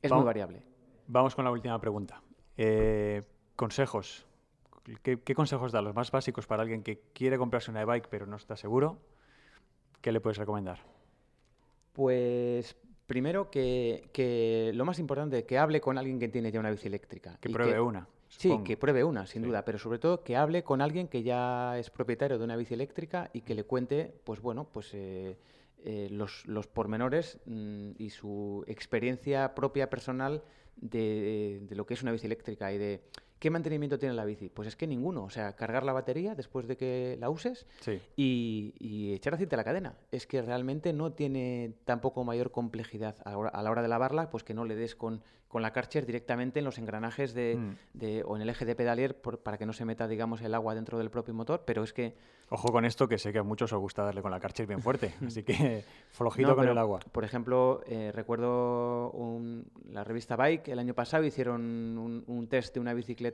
Es 0.01 0.11
muy 0.11 0.23
variable. 0.23 0.63
Vamos 1.07 1.35
con 1.35 1.45
la 1.45 1.51
última 1.51 1.79
pregunta. 1.79 2.21
Eh, 2.57 3.23
consejos. 3.55 4.25
¿Qué, 5.01 5.19
¿Qué, 5.21 5.35
consejos 5.35 5.71
da? 5.71 5.81
Los 5.81 5.95
más 5.95 6.11
básicos 6.11 6.45
para 6.45 6.61
alguien 6.61 6.83
que 6.83 7.01
quiere 7.13 7.37
comprarse 7.37 7.71
una 7.71 7.81
e-bike 7.81 8.09
pero 8.09 8.25
no 8.25 8.35
está 8.35 8.57
seguro 8.57 8.99
¿qué 10.03 10.11
le 10.11 10.19
puedes 10.19 10.37
recomendar? 10.37 10.79
Pues 11.93 12.75
primero 13.05 13.49
que, 13.49 14.71
lo 14.73 14.85
más 14.85 14.99
importante, 14.99 15.45
que 15.45 15.57
hable 15.57 15.79
con 15.79 15.97
alguien 15.97 16.19
que 16.19 16.27
tiene 16.27 16.51
ya 16.51 16.59
una 16.59 16.71
bici 16.71 16.87
eléctrica. 16.87 17.37
Que 17.39 17.49
pruebe 17.49 17.79
una. 17.79 18.07
Sí, 18.27 18.51
que 18.65 18.77
pruebe 18.77 19.03
una, 19.03 19.27
sin 19.27 19.43
duda, 19.43 19.63
pero 19.63 19.77
sobre 19.77 19.99
todo 19.99 20.23
que 20.23 20.35
hable 20.35 20.63
con 20.63 20.81
alguien 20.81 21.07
que 21.07 21.21
ya 21.21 21.77
es 21.77 21.91
propietario 21.91 22.39
de 22.39 22.43
una 22.43 22.55
bici 22.55 22.73
eléctrica 22.73 23.29
y 23.31 23.41
que 23.41 23.53
le 23.53 23.63
cuente, 23.63 24.11
pues 24.23 24.41
bueno, 24.41 24.67
pues 24.71 24.89
eh, 24.93 25.37
eh, 25.85 26.07
los, 26.09 26.43
los, 26.47 26.65
pormenores 26.65 27.37
mm, 27.45 27.91
y 27.99 28.09
su 28.09 28.63
experiencia 28.65 29.53
propia 29.53 29.87
personal 29.91 30.43
de, 30.77 31.61
de, 31.69 31.75
lo 31.75 31.85
que 31.85 31.93
es 31.93 32.01
una 32.01 32.11
bici 32.11 32.25
eléctrica 32.25 32.73
y 32.73 32.79
de 32.79 33.01
¿Qué 33.43 33.49
mantenimiento 33.49 33.99
tiene 33.99 34.15
la 34.15 34.23
bici? 34.23 34.47
Pues 34.47 34.69
es 34.69 34.77
que 34.77 34.87
ninguno. 34.87 35.25
O 35.25 35.29
sea, 35.29 35.51
cargar 35.57 35.83
la 35.83 35.91
batería 35.91 36.33
después 36.33 36.65
de 36.65 36.77
que 36.77 37.17
la 37.19 37.29
uses 37.29 37.67
y, 38.15 39.11
echar 39.13 39.33
aceite 39.33 39.55
a 39.55 39.57
la 39.57 39.65
cadena. 39.65 39.97
Es 40.13 40.25
que 40.25 40.41
realmente 40.41 40.93
no 40.93 41.11
tiene 41.11 41.73
tampoco 41.83 42.23
mayor 42.23 42.51
complejidad 42.51 43.17
a 43.25 43.61
la 43.61 43.69
hora 43.69 43.81
de 43.81 43.89
lavarla, 43.89 44.29
pues 44.29 44.45
que 44.45 44.53
no 44.53 44.63
le 44.63 44.77
des 44.77 44.95
con 44.95 45.23
con 45.53 45.61
la 45.61 45.71
Karcher 45.71 46.07
directamente 46.07 46.57
en 46.57 46.65
los 46.65 46.79
engranajes 46.79 47.35
de, 47.35 47.55
mm. 47.55 48.21
o 48.25 48.35
en 48.35 48.41
el 48.41 48.49
eje 48.49 48.65
de 48.65 48.75
pedalier 48.75 49.21
para 49.21 49.55
que 49.55 49.67
no 49.67 49.71
se 49.71 49.85
meta, 49.85 50.07
digamos, 50.07 50.41
el 50.41 50.55
agua 50.55 50.73
dentro 50.73 50.97
del 50.97 51.11
propio 51.11 51.35
motor, 51.35 51.61
pero 51.63 51.83
es 51.83 51.93
que... 51.93 52.15
Ojo 52.49 52.71
con 52.71 52.85
esto, 52.85 53.07
que 53.07 53.19
sé 53.19 53.31
que 53.31 53.37
a 53.37 53.43
muchos 53.43 53.71
os 53.71 53.79
gusta 53.79 54.03
darle 54.03 54.23
con 54.23 54.31
la 54.31 54.39
Karcher 54.39 54.65
bien 54.65 54.81
fuerte, 54.81 55.13
así 55.25 55.43
que 55.43 55.83
flojito 56.11 56.55
con 56.55 56.67
el 56.67 56.77
agua. 56.77 57.01
Por 57.11 57.23
ejemplo, 57.23 57.81
eh, 57.85 58.11
recuerdo 58.11 59.11
la 59.91 60.03
revista 60.03 60.35
Bike, 60.35 60.69
el 60.69 60.79
año 60.79 60.95
pasado 60.95 61.23
hicieron 61.23 61.61
un, 61.99 62.23
un 62.25 62.47
test 62.47 62.73
de 62.73 62.79
una 62.79 62.95
bicicleta 62.95 63.32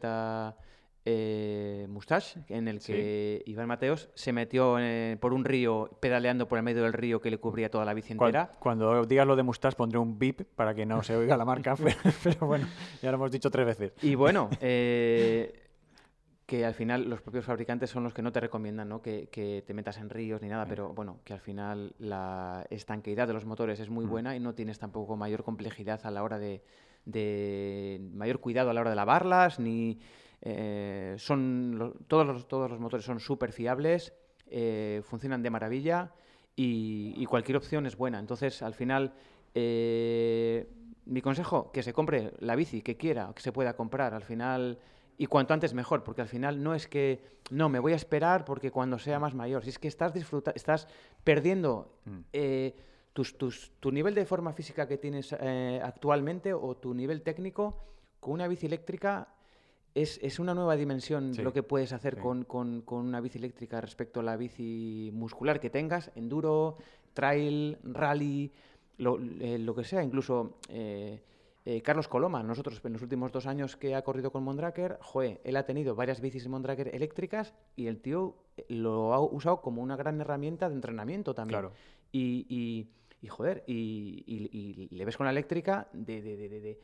eh, 1.06 1.88
Mustache, 1.90 2.42
en 2.50 2.68
el 2.68 2.80
que 2.80 3.42
Iván 3.46 3.68
Mateos 3.68 4.10
se 4.16 4.34
metió 4.34 4.78
eh, 4.80 5.18
por 5.20 5.34
un 5.34 5.46
río, 5.46 5.90
pedaleando 6.00 6.48
por 6.48 6.58
el 6.58 6.64
medio 6.64 6.84
del 6.84 6.94
río 6.94 7.22
que 7.22 7.32
le 7.32 7.38
cubría 7.38 7.70
toda 7.72 7.86
la 7.86 7.94
bici 7.94 8.14
entera. 8.14 8.52
Cuando, 8.60 9.06
digas 9.06 9.26
lo 9.26 9.36
de 9.36 9.44
Mustache 9.44 9.76
pondré 9.76 9.98
un 9.98 10.20
bip 10.20 10.42
para 10.56 10.76
que 10.76 10.86
no 10.86 11.02
se 11.02 11.16
oiga 11.16 11.38
la 11.38 11.46
marca, 11.46 11.76
pero, 12.24 12.48
bueno, 12.48 12.68
ya 13.02 13.12
lo 13.12 13.16
hemos 13.16 13.32
dicho 13.32 13.50
tres 13.50 13.66
veces. 13.66 13.94
Y 14.02 14.16
bueno, 14.16 14.50
eh, 14.60 15.70
que 16.46 16.66
al 16.66 16.74
final 16.74 17.10
los 17.10 17.22
propios 17.22 17.46
fabricantes 17.46 17.90
son 17.90 18.04
los 18.04 18.14
que 18.14 18.22
no 18.22 18.32
te 18.32 18.40
recomiendan 18.40 18.90
¿no? 18.90 19.02
Que, 19.02 19.64
te 19.66 19.74
metas 19.74 19.98
en 19.98 20.10
ríos 20.10 20.42
ni 20.42 20.50
nada, 20.50 20.66
pero 20.66 20.94
bueno, 20.94 21.20
que 21.24 21.34
al 21.34 21.40
final 21.40 21.94
la 22.00 22.66
estanqueidad 22.70 23.28
de 23.28 23.34
los 23.34 23.46
motores 23.46 23.80
es 23.80 23.90
muy 23.90 24.06
mm. 24.06 24.10
buena 24.10 24.36
y 24.36 24.40
no 24.40 24.54
tienes 24.54 24.80
tampoco 24.80 25.16
mayor 25.16 25.44
complejidad 25.44 26.02
a 26.04 26.12
la 26.12 26.24
hora 26.24 26.40
de, 26.40 26.64
de 27.12 28.00
mayor 28.14 28.40
cuidado 28.40 28.70
a 28.70 28.74
la 28.74 28.82
hora 28.82 28.90
de 28.90 28.96
lavarlas, 28.96 29.60
ni 29.60 30.00
eh, 30.42 31.16
son 31.18 31.96
todos, 32.08 32.26
los, 32.26 32.48
todos 32.48 32.70
los 32.70 32.80
motores 32.80 33.06
son 33.06 33.20
súper 33.20 33.52
fiables, 33.52 34.14
eh, 34.48 35.02
funcionan 35.04 35.44
de 35.44 35.50
maravilla 35.50 36.12
y, 36.56 37.26
cualquier 37.26 37.58
opción 37.58 37.86
es 37.86 37.96
buena. 37.96 38.20
Entonces, 38.20 38.62
al 38.62 38.74
final, 38.74 39.14
eh, 39.54 40.70
mi 41.06 41.22
consejo, 41.22 41.72
que 41.72 41.84
se 41.84 41.94
compre 41.94 42.34
la 42.40 42.56
bici 42.56 42.82
que 42.82 42.98
quiera, 42.98 43.32
que 43.34 43.42
se 43.42 43.52
pueda 43.52 43.76
comprar. 43.76 44.14
Al 44.14 44.24
final, 44.24 44.80
y 45.18 45.28
cuanto 45.28 45.54
antes 45.54 45.74
mejor, 45.74 46.04
porque 46.04 46.22
al 46.22 46.28
final 46.28 46.62
no 46.62 46.76
es 46.76 46.88
que, 46.88 47.24
no, 47.50 47.70
me 47.70 47.80
voy 47.80 47.94
a 47.94 47.96
esperar 47.96 48.44
porque 48.44 48.72
cuando 48.72 49.00
sea 49.00 49.20
más 49.20 49.34
mayor, 49.34 49.64
si 49.64 49.70
es 49.70 49.80
que 49.80 49.88
estás, 49.88 50.14
disfruta 50.14 50.52
estás 50.56 50.88
perdiendo... 51.24 51.94
Mm. 52.06 52.20
Tus, 53.14 53.38
tus, 53.38 53.72
tu 53.80 53.92
nivel 53.92 54.16
de 54.16 54.26
forma 54.26 54.54
física 54.54 54.88
que 54.88 54.98
tienes 54.98 55.34
actualmente 55.34 56.54
o 56.54 56.78
tu 56.78 56.94
nivel 56.94 57.22
técnico 57.22 57.78
con 58.20 58.34
una 58.34 58.48
bici 58.48 58.66
eléctrica 58.66 59.30
es, 59.96 60.40
una 60.40 60.54
nueva 60.54 60.76
dimensión 60.76 61.34
lo 61.44 61.52
que 61.52 61.64
puedes 61.64 61.94
hacer 61.94 62.18
con, 62.18 62.46
una 62.88 63.22
bici 63.22 63.38
eléctrica 63.38 63.82
respecto 63.82 64.20
a 64.20 64.24
la 64.24 64.38
bici 64.38 65.10
muscular 65.14 65.60
que 65.60 65.70
tengas, 65.70 66.12
enduro, 66.16 66.78
trail, 67.14 67.78
rally, 67.84 68.52
lo, 68.98 69.20
eh, 69.20 69.66
que 69.76 69.84
sea. 69.84 70.04
Incluso 70.04 70.58
eh, 70.70 71.22
eh, 71.66 71.82
Carlos 71.82 72.08
Coloma, 72.08 72.44
nosotros 72.44 72.80
en 72.84 72.94
los 72.94 73.02
últimos 73.02 73.32
dos 73.32 73.46
años 73.46 73.76
que 73.76 73.96
ha 73.96 74.04
corrido 74.04 74.32
con 74.32 74.44
Mondraker, 74.44 75.00
joe, 75.02 75.42
él 75.44 75.56
ha 75.58 75.66
tenido 75.66 75.96
varias 75.96 76.22
bicis 76.22 76.48
Mondraker 76.48 76.94
eléctricas 76.94 77.54
y 77.76 77.88
el 77.88 78.00
tío 78.00 78.36
lo 78.68 79.14
ha 79.14 79.20
usado 79.20 79.62
como 79.62 79.82
una 79.82 79.96
gran 79.96 80.22
herramienta 80.22 80.70
de 80.70 80.76
entrenamiento 80.76 81.34
también. 81.34 81.62
Claro. 81.62 81.74
Y, 82.12 82.46
y, 82.50 82.88
joder, 83.28 83.64
y, 83.68 84.88
le 84.92 85.06
ves 85.06 85.18
con 85.18 85.26
la 85.26 85.32
eléctrica 85.32 85.90
de, 85.94 86.22
de, 86.22 86.50
de 86.50 86.80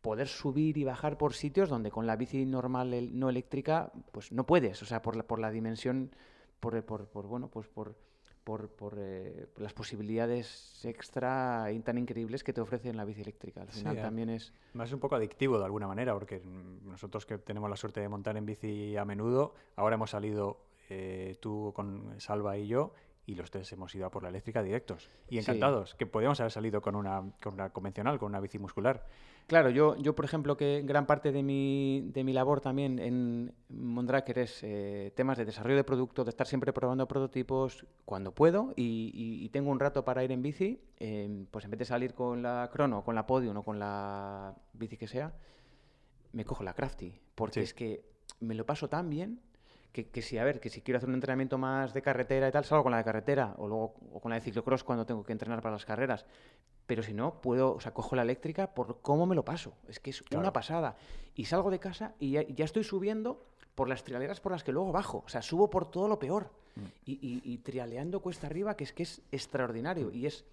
poder 0.00 0.28
subir 0.28 0.78
y 0.78 0.84
bajar 0.84 1.18
por 1.18 1.34
sitios 1.34 1.68
donde 1.68 1.90
con 1.90 2.06
la 2.06 2.16
bici 2.16 2.46
normal 2.46 3.18
no 3.18 3.28
eléctrica 3.28 3.92
pues 4.12 4.32
no 4.32 4.46
puedes, 4.46 4.82
o 4.82 4.86
sea, 4.86 5.02
por 5.02 5.16
la, 5.16 5.24
por 5.24 5.38
la 5.38 5.50
dimensión, 5.50 6.10
por, 6.58 6.82
por, 6.84 7.08
por 7.08 7.26
bueno, 7.26 7.48
pues 7.48 7.68
por, 7.68 7.96
por, 8.44 8.68
por, 8.70 8.96
eh, 8.98 9.48
las 9.56 9.72
posibilidades 9.74 10.80
extra 10.84 11.66
tan 11.84 11.98
increíbles 11.98 12.42
que 12.42 12.52
te 12.52 12.60
ofrece 12.60 12.92
la 12.92 13.04
bici 13.04 13.20
eléctrica. 13.20 13.62
Al 13.62 13.68
final 13.68 13.96
también 14.00 14.30
es... 14.30 14.52
Más 14.72 14.92
un 14.92 15.00
poco 15.00 15.16
adictivo 15.16 15.58
de 15.58 15.64
alguna 15.64 15.86
manera, 15.86 16.14
porque 16.14 16.40
nosotros 16.84 17.26
que 17.26 17.38
tenemos 17.38 17.68
la 17.68 17.76
suerte 17.76 18.00
de 18.00 18.08
montar 18.08 18.36
en 18.36 18.46
bici 18.46 18.96
a 18.96 19.04
menudo, 19.04 19.54
ahora 19.76 19.96
hemos 19.96 20.10
salido 20.10 20.64
eh, 20.88 21.36
tú 21.40 21.72
con 21.74 22.18
Salva 22.20 22.56
y 22.56 22.66
yo, 22.66 22.92
y 23.26 23.34
los 23.34 23.50
tres 23.50 23.70
hemos 23.72 23.94
ido 23.94 24.06
a 24.06 24.10
por 24.10 24.22
la 24.22 24.28
eléctrica 24.28 24.62
directos. 24.62 25.08
Y 25.28 25.38
encantados, 25.38 25.94
que 25.94 26.06
podíamos 26.06 26.40
haber 26.40 26.50
salido 26.50 26.80
con 26.80 26.96
una, 26.96 27.22
con 27.42 27.54
una 27.54 27.70
convencional, 27.70 28.18
con 28.18 28.28
una 28.30 28.40
bici 28.40 28.58
muscular. 28.58 29.06
Claro, 29.46 29.70
yo, 29.70 29.96
yo 29.96 30.14
por 30.14 30.24
ejemplo, 30.24 30.56
que 30.56 30.82
gran 30.84 31.06
parte 31.06 31.32
de 31.32 31.42
mi, 31.42 32.08
de 32.12 32.24
mi 32.24 32.32
labor 32.32 32.60
también 32.60 32.98
en 32.98 33.52
Mondraker 33.68 34.38
es 34.38 34.60
eh, 34.62 35.12
temas 35.16 35.38
de 35.38 35.44
desarrollo 35.44 35.76
de 35.76 35.84
producto, 35.84 36.24
de 36.24 36.30
estar 36.30 36.46
siempre 36.46 36.72
probando 36.72 37.06
prototipos 37.08 37.86
cuando 38.04 38.32
puedo 38.32 38.72
y, 38.76 39.48
tengo 39.50 39.70
un 39.72 39.80
rato 39.80 40.04
para 40.04 40.22
ir 40.22 40.30
en 40.30 40.42
bici, 40.42 40.80
em, 40.98 41.46
pues 41.46 41.64
en 41.64 41.72
vez 41.72 41.78
de 41.78 41.84
salir 41.84 42.14
con 42.14 42.42
la 42.42 42.70
Crono, 42.72 43.02
con 43.02 43.16
la 43.16 43.26
Podium 43.26 43.56
o 43.56 43.62
con 43.64 43.80
la 43.80 44.54
bici 44.72 44.96
que 44.96 45.08
sea, 45.08 45.34
me 46.32 46.44
cojo 46.44 46.62
la 46.62 46.74
Crafty, 46.74 47.20
porque 47.34 47.60
es 47.62 47.74
que 47.74 48.04
me 48.38 48.54
lo 48.54 48.64
paso 48.64 48.88
tan 48.88 49.10
bien 49.10 49.40
que, 49.92 50.08
que, 50.08 50.22
si, 50.22 50.38
a 50.38 50.44
ver, 50.44 50.60
que 50.60 50.70
si 50.70 50.82
quiero 50.82 50.98
hacer 50.98 51.08
un 51.08 51.14
entrenamiento 51.16 51.58
más 51.58 51.92
de 51.92 52.02
carretera 52.02 52.48
y 52.48 52.52
tal, 52.52 52.64
salgo 52.64 52.84
con 52.84 52.92
la 52.92 52.98
de 52.98 53.04
carretera 53.04 53.54
o 53.58 53.66
luego 53.66 53.94
o 54.12 54.20
con 54.20 54.30
la 54.30 54.36
de 54.36 54.42
ciclocross 54.42 54.84
cuando 54.84 55.04
tengo 55.04 55.24
que 55.24 55.32
entrenar 55.32 55.60
para 55.60 55.74
las 55.74 55.84
carreras. 55.84 56.26
Pero 56.86 57.02
si 57.02 57.14
no, 57.14 57.40
puedo, 57.40 57.74
o 57.74 57.80
sea, 57.80 57.92
cojo 57.92 58.16
la 58.16 58.22
eléctrica 58.22 58.74
por 58.74 59.00
cómo 59.00 59.26
me 59.26 59.34
lo 59.34 59.44
paso. 59.44 59.74
Es 59.88 60.00
que 60.00 60.10
es 60.10 60.22
una 60.32 60.52
pasada. 60.52 60.96
Y 61.34 61.44
salgo 61.44 61.70
de 61.70 61.78
casa 61.78 62.14
y 62.18 62.32
ya, 62.32 62.64
estoy 62.64 62.84
subiendo 62.84 63.46
por 63.74 63.88
las 63.88 64.04
trialeras 64.04 64.40
por 64.40 64.52
las 64.52 64.64
que 64.64 64.72
luego 64.72 64.92
bajo. 64.92 65.22
O 65.24 65.28
sea, 65.28 65.42
subo 65.42 65.70
por 65.70 65.90
todo 65.90 66.08
lo 66.08 66.18
peor. 66.18 66.50
Mm. 66.76 66.80
Y, 67.04 67.58
trialeando 67.58 68.20
cuesta 68.20 68.46
arriba, 68.46 68.76
que 68.76 68.84
es 68.84 68.92
que 68.92 69.04
es 69.04 69.22
extraordinario. 69.30 70.08
Mm. 70.08 70.14
Y 70.14 70.26
es, 70.26 70.44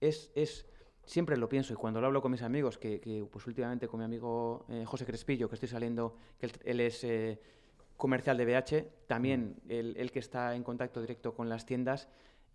es, 0.00 0.30
es, 0.34 0.66
siempre 1.04 1.36
lo 1.36 1.48
pienso. 1.48 1.72
Y 1.72 1.76
cuando 1.76 2.00
lo 2.00 2.06
hablo 2.06 2.22
con 2.22 2.32
mis 2.32 2.42
amigos, 2.42 2.78
que, 2.78 3.26
pues 3.30 3.46
últimamente 3.46 3.88
con 3.88 4.00
mi 4.00 4.04
amigo 4.04 4.64
eh, 4.68 4.84
José 4.86 5.04
Crespillo, 5.04 5.48
que 5.48 5.54
estoy 5.56 5.68
saliendo, 5.68 6.16
que 6.38 6.50
él, 6.64 6.80
es... 6.80 7.04
Eh, 7.04 7.40
comercial 7.96 8.36
de 8.36 8.44
BH, 8.44 9.06
también 9.06 9.56
mm. 9.64 9.70
el, 9.70 10.10
que 10.10 10.18
está 10.18 10.54
en 10.54 10.62
contacto 10.62 11.00
directo 11.00 11.34
con 11.34 11.48
las 11.48 11.66
tiendas, 11.66 12.08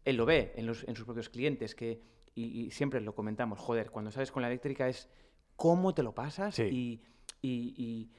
él 0.05 0.17
lo 0.17 0.25
ve 0.25 0.53
en, 0.55 0.65
los, 0.65 0.87
en 0.87 0.95
sus 0.95 1.05
propios 1.05 1.29
clientes, 1.29 1.75
que, 1.75 2.01
y, 2.35 2.71
siempre 2.71 3.01
lo 3.01 3.15
comentamos, 3.15 3.59
joder, 3.59 3.91
cuando 3.91 4.11
sales 4.11 4.31
con 4.31 4.41
la 4.41 4.47
eléctrica 4.47 4.87
es 4.87 5.09
cómo 5.55 5.93
te 5.93 6.03
lo 6.03 6.13
pasas 6.13 6.57
y, 6.59 7.01
y, 7.41 8.09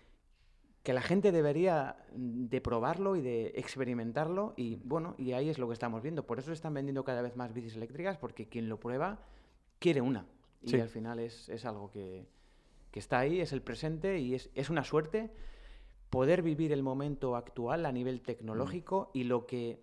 que 0.83 0.95
la 0.95 1.03
gente 1.03 1.31
debería 1.31 1.97
de 2.15 2.61
probarlo 2.63 3.15
y 3.15 3.21
de 3.21 3.49
experimentarlo 3.57 4.55
y 4.57 4.77
bueno, 4.77 5.15
y 5.19 5.33
ahí 5.33 5.51
es 5.51 5.59
lo 5.59 5.67
que 5.67 5.75
estamos 5.75 6.03
viendo. 6.03 6.27
Por 6.27 6.39
eso 6.39 6.53
están 6.53 6.73
vendiendo 6.73 7.05
cada 7.05 7.21
vez 7.21 7.37
más 7.37 7.53
bicis 7.53 7.77
eléctricas, 7.77 8.17
porque 8.17 8.49
quien 8.49 8.71
lo 8.71 8.81
prueba 8.81 9.19
quiere 9.79 10.01
una. 10.01 10.27
Y 10.63 10.81
al 10.81 10.89
final 10.89 11.19
es, 11.19 11.51
es 11.51 11.67
algo 11.67 11.91
que, 11.91 12.27
que, 12.91 12.99
está 12.99 13.19
ahí, 13.19 13.41
es 13.41 13.53
el 13.53 13.61
presente 13.61 14.19
y 14.21 14.35
es, 14.35 14.51
es 14.55 14.71
una 14.71 14.83
suerte 14.83 15.31
poder 16.11 16.43
vivir 16.43 16.73
el 16.73 16.83
momento 16.83 17.37
actual 17.37 17.87
a 17.87 17.93
nivel 17.93 18.21
tecnológico 18.21 19.11
mm. 19.15 19.19
y 19.19 19.25
lo 19.25 19.47
que, 19.47 19.81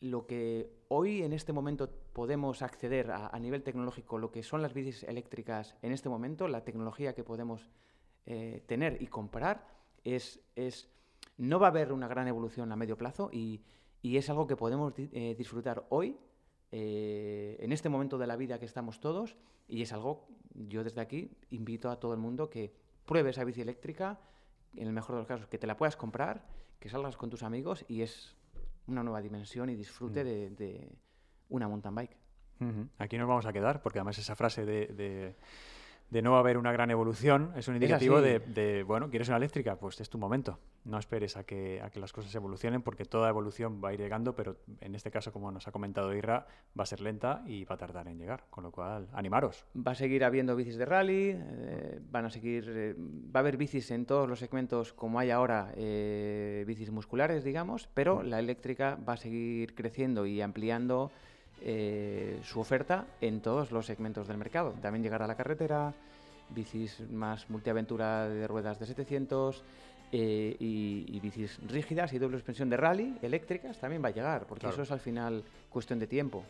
lo 0.00 0.26
que 0.26 0.70
hoy 0.88 1.22
en 1.22 1.32
este 1.32 1.52
momento 1.52 1.90
podemos 2.12 2.62
acceder 2.62 3.10
a, 3.10 3.38
nivel 3.38 3.62
tecnológico, 3.62 4.18
lo 4.18 4.32
que 4.32 4.42
son 4.42 4.62
las 4.62 4.74
bicis 4.74 5.04
eléctricas 5.04 5.76
en 5.82 5.92
este 5.92 6.08
momento, 6.08 6.48
la 6.48 6.64
tecnología 6.64 7.14
que 7.14 7.22
podemos 7.22 7.68
eh, 8.26 8.62
tener 8.66 9.00
y 9.00 9.06
comprar, 9.06 9.66
es, 10.04 10.40
es, 10.56 10.88
no 11.36 11.60
va 11.60 11.68
a 11.68 11.70
haber 11.70 11.92
una 11.92 12.08
gran 12.08 12.26
evolución 12.26 12.72
a 12.72 12.76
medio 12.76 12.96
plazo 12.96 13.30
y, 13.32 13.62
y 14.02 14.16
es 14.16 14.28
algo 14.30 14.46
que 14.46 14.56
podemos 14.56 14.94
eh, 14.96 15.34
disfrutar 15.36 15.86
hoy, 15.90 16.16
eh, 16.70 17.56
en 17.60 17.72
este 17.72 17.88
momento 17.88 18.18
de 18.18 18.26
la 18.26 18.36
vida 18.36 18.58
que 18.58 18.66
estamos 18.66 19.00
todos, 19.00 19.36
y 19.68 19.82
es 19.82 19.92
algo, 19.92 20.28
yo 20.54 20.84
desde 20.84 21.00
aquí 21.00 21.30
invito 21.50 21.90
a 21.90 22.00
todo 22.00 22.14
el 22.14 22.20
mundo 22.20 22.48
que 22.50 22.72
pruebe 23.04 23.30
esa 23.30 23.44
bici 23.44 23.60
eléctrica, 23.60 24.20
en 24.74 24.86
el 24.86 24.92
mejor 24.92 25.14
de 25.14 25.20
los 25.20 25.28
casos, 25.28 25.46
que 25.48 25.58
te 25.58 25.66
la 25.66 25.76
puedas 25.76 25.96
comprar, 25.96 26.46
que 26.78 26.88
salgas 26.88 27.16
con 27.16 27.30
tus 27.30 27.42
amigos 27.42 27.84
y 27.88 28.02
es 28.02 28.36
una 28.86 29.02
nueva 29.02 29.20
dimensión 29.20 29.68
y 29.70 29.76
disfrute 29.76 30.22
mm. 30.22 30.56
de, 30.56 30.92
una 31.48 31.68
mountain 31.68 31.94
bike. 31.94 32.16
Aquí 32.98 33.16
nos 33.18 33.28
vamos 33.28 33.46
a 33.46 33.52
quedar, 33.52 33.82
porque 33.82 34.00
además 34.00 34.18
esa 34.18 34.34
frase 34.34 34.66
de, 34.66 34.86
de 34.88 35.36
no 36.10 36.36
haber 36.36 36.58
una 36.58 36.72
gran 36.72 36.90
evolución, 36.90 37.52
es 37.56 37.68
un 37.68 37.74
indicativo 37.74 38.20
de, 38.20 38.84
bueno, 38.86 39.10
¿quieres 39.10 39.28
una 39.28 39.36
eléctrica? 39.36 39.76
Pues 39.76 40.00
es 40.00 40.08
tu 40.08 40.18
momento. 40.18 40.58
No 40.84 40.98
esperes 40.98 41.36
a 41.36 41.44
que, 41.44 41.82
a 41.82 41.90
que 41.90 42.00
las 42.00 42.12
cosas 42.12 42.34
evolucionen 42.34 42.82
porque 42.82 43.04
toda 43.04 43.28
evolución 43.28 43.80
va 43.84 43.90
a 43.90 43.94
ir 43.94 44.00
llegando, 44.00 44.34
pero 44.34 44.56
en 44.80 44.94
este 44.94 45.10
caso, 45.10 45.32
como 45.32 45.50
nos 45.50 45.68
ha 45.68 45.72
comentado 45.72 46.14
Irra, 46.14 46.46
va 46.78 46.84
a 46.84 46.86
ser 46.86 47.00
lenta 47.00 47.42
y 47.46 47.64
va 47.64 47.74
a 47.74 47.78
tardar 47.78 48.08
en 48.08 48.18
llegar. 48.18 48.44
Con 48.48 48.64
lo 48.64 48.70
cual, 48.70 49.08
animaros. 49.12 49.66
Va 49.76 49.92
a 49.92 49.94
seguir 49.94 50.24
habiendo 50.24 50.56
bicis 50.56 50.78
de 50.78 50.86
rally, 50.86 51.34
eh, 51.36 52.00
van 52.10 52.24
a 52.24 52.30
seguir, 52.30 52.64
eh, 52.68 52.94
va 52.96 53.38
a 53.38 53.38
haber 53.40 53.56
bicis 53.56 53.90
en 53.90 54.06
todos 54.06 54.28
los 54.28 54.38
segmentos 54.38 54.92
como 54.94 55.18
hay 55.18 55.30
ahora, 55.30 55.72
eh, 55.76 56.64
bicis 56.66 56.90
musculares, 56.90 57.44
digamos, 57.44 57.88
pero 57.92 58.22
la 58.22 58.38
eléctrica 58.38 58.98
va 59.06 59.14
a 59.14 59.16
seguir 59.18 59.74
creciendo 59.74 60.24
y 60.26 60.40
ampliando 60.40 61.10
eh, 61.62 62.40
su 62.42 62.60
oferta 62.60 63.06
en 63.20 63.40
todos 63.40 63.70
los 63.72 63.86
segmentos 63.86 64.28
del 64.28 64.36
mercado. 64.36 64.74
También 64.80 65.02
llegará 65.02 65.24
a 65.24 65.28
la 65.28 65.36
carretera, 65.36 65.94
bicis 66.50 67.00
más 67.10 67.48
multiaventura 67.50 68.28
de 68.28 68.46
ruedas 68.46 68.78
de 68.78 68.86
700 68.86 69.62
eh, 70.10 70.56
y, 70.58 71.20
bicis 71.20 71.58
rígidas 71.66 72.12
y 72.12 72.18
doble 72.18 72.38
suspensión 72.38 72.70
de 72.70 72.78
rally 72.78 73.18
eléctricas 73.20 73.78
también 73.78 74.02
va 74.02 74.08
a 74.08 74.12
llegar, 74.12 74.46
porque 74.46 74.68
eso 74.68 74.82
es 74.82 74.90
al 74.90 75.00
final 75.00 75.44
cuestión 75.68 75.98
de 75.98 76.06
tiempo. 76.06 76.44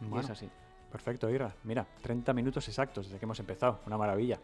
y 0.00 0.18
es 0.18 0.30
así. 0.30 0.50
Perfecto, 0.90 1.30
Ira. 1.30 1.54
Mira, 1.64 1.86
30 2.02 2.34
minutos 2.34 2.68
exactos 2.68 3.06
desde 3.06 3.18
que 3.18 3.24
hemos 3.24 3.40
empezado. 3.40 3.80
Una 3.86 3.96
maravilla. 3.96 4.38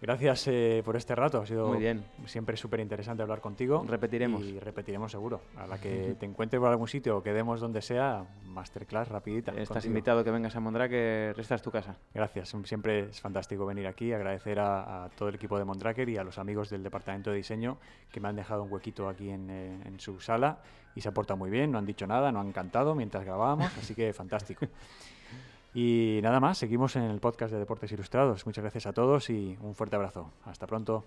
Gracias 0.00 0.48
eh, 0.48 0.82
por 0.84 0.96
este 0.96 1.14
rato. 1.14 1.42
Ha 1.42 1.46
sido 1.46 1.68
Muy 1.68 1.78
bien. 1.78 2.04
siempre 2.24 2.56
súper 2.56 2.80
interesante 2.80 3.22
hablar 3.22 3.40
contigo. 3.40 3.84
Repetiremos. 3.86 4.42
Y 4.42 4.58
repetiremos 4.58 5.12
seguro. 5.12 5.42
A 5.56 5.66
la 5.66 5.78
que 5.78 6.16
te 6.18 6.24
encuentres 6.24 6.58
por 6.58 6.70
algún 6.70 6.88
sitio 6.88 7.18
o 7.18 7.22
quedemos 7.22 7.60
donde 7.60 7.82
sea, 7.82 8.24
masterclass 8.44 9.08
rapidita. 9.08 9.52
Estás 9.52 9.84
invitado 9.84 10.24
que 10.24 10.30
vengas 10.30 10.56
a 10.56 10.60
Mondraker, 10.60 11.38
esta 11.38 11.54
es 11.54 11.62
tu 11.62 11.70
casa. 11.70 11.96
Gracias. 12.14 12.54
Siempre 12.64 13.10
es 13.10 13.20
fantástico 13.20 13.66
venir 13.66 13.86
aquí. 13.86 14.12
Agradecer 14.12 14.58
a, 14.58 15.10
todo 15.16 15.28
el 15.28 15.34
equipo 15.34 15.58
de 15.58 15.64
Mondraker 15.64 16.08
y 16.08 16.16
a 16.16 16.24
los 16.24 16.38
amigos 16.38 16.70
del 16.70 16.82
departamento 16.82 17.30
de 17.30 17.36
diseño 17.36 17.78
que 18.10 18.20
me 18.20 18.28
han 18.28 18.36
dejado 18.36 18.62
un 18.62 18.72
huequito 18.72 19.08
aquí 19.08 19.28
en, 19.28 19.50
eh, 19.50 19.82
en 19.84 20.00
su 20.00 20.18
sala 20.20 20.60
y 20.94 21.02
se 21.02 21.08
ha 21.08 21.12
portado 21.12 21.36
muy 21.36 21.50
bien. 21.50 21.70
No 21.70 21.78
han 21.78 21.86
dicho 21.86 22.06
nada, 22.06 22.32
no 22.32 22.40
han 22.40 22.52
cantado 22.52 22.94
mientras 22.94 23.24
grabábamos. 23.24 23.70
Así 23.76 23.94
que 23.94 24.14
fantástico. 24.14 24.66
Y 25.72 26.20
nada 26.22 26.40
más, 26.40 26.58
seguimos 26.58 26.96
en 26.96 27.04
el 27.04 27.20
podcast 27.20 27.52
de 27.52 27.58
Deportes 27.58 27.92
Ilustrados. 27.92 28.44
Muchas 28.46 28.62
gracias 28.62 28.86
a 28.86 28.92
todos 28.92 29.30
y 29.30 29.56
un 29.60 29.74
fuerte 29.74 29.96
abrazo. 29.96 30.32
Hasta 30.44 30.66
pronto. 30.66 31.04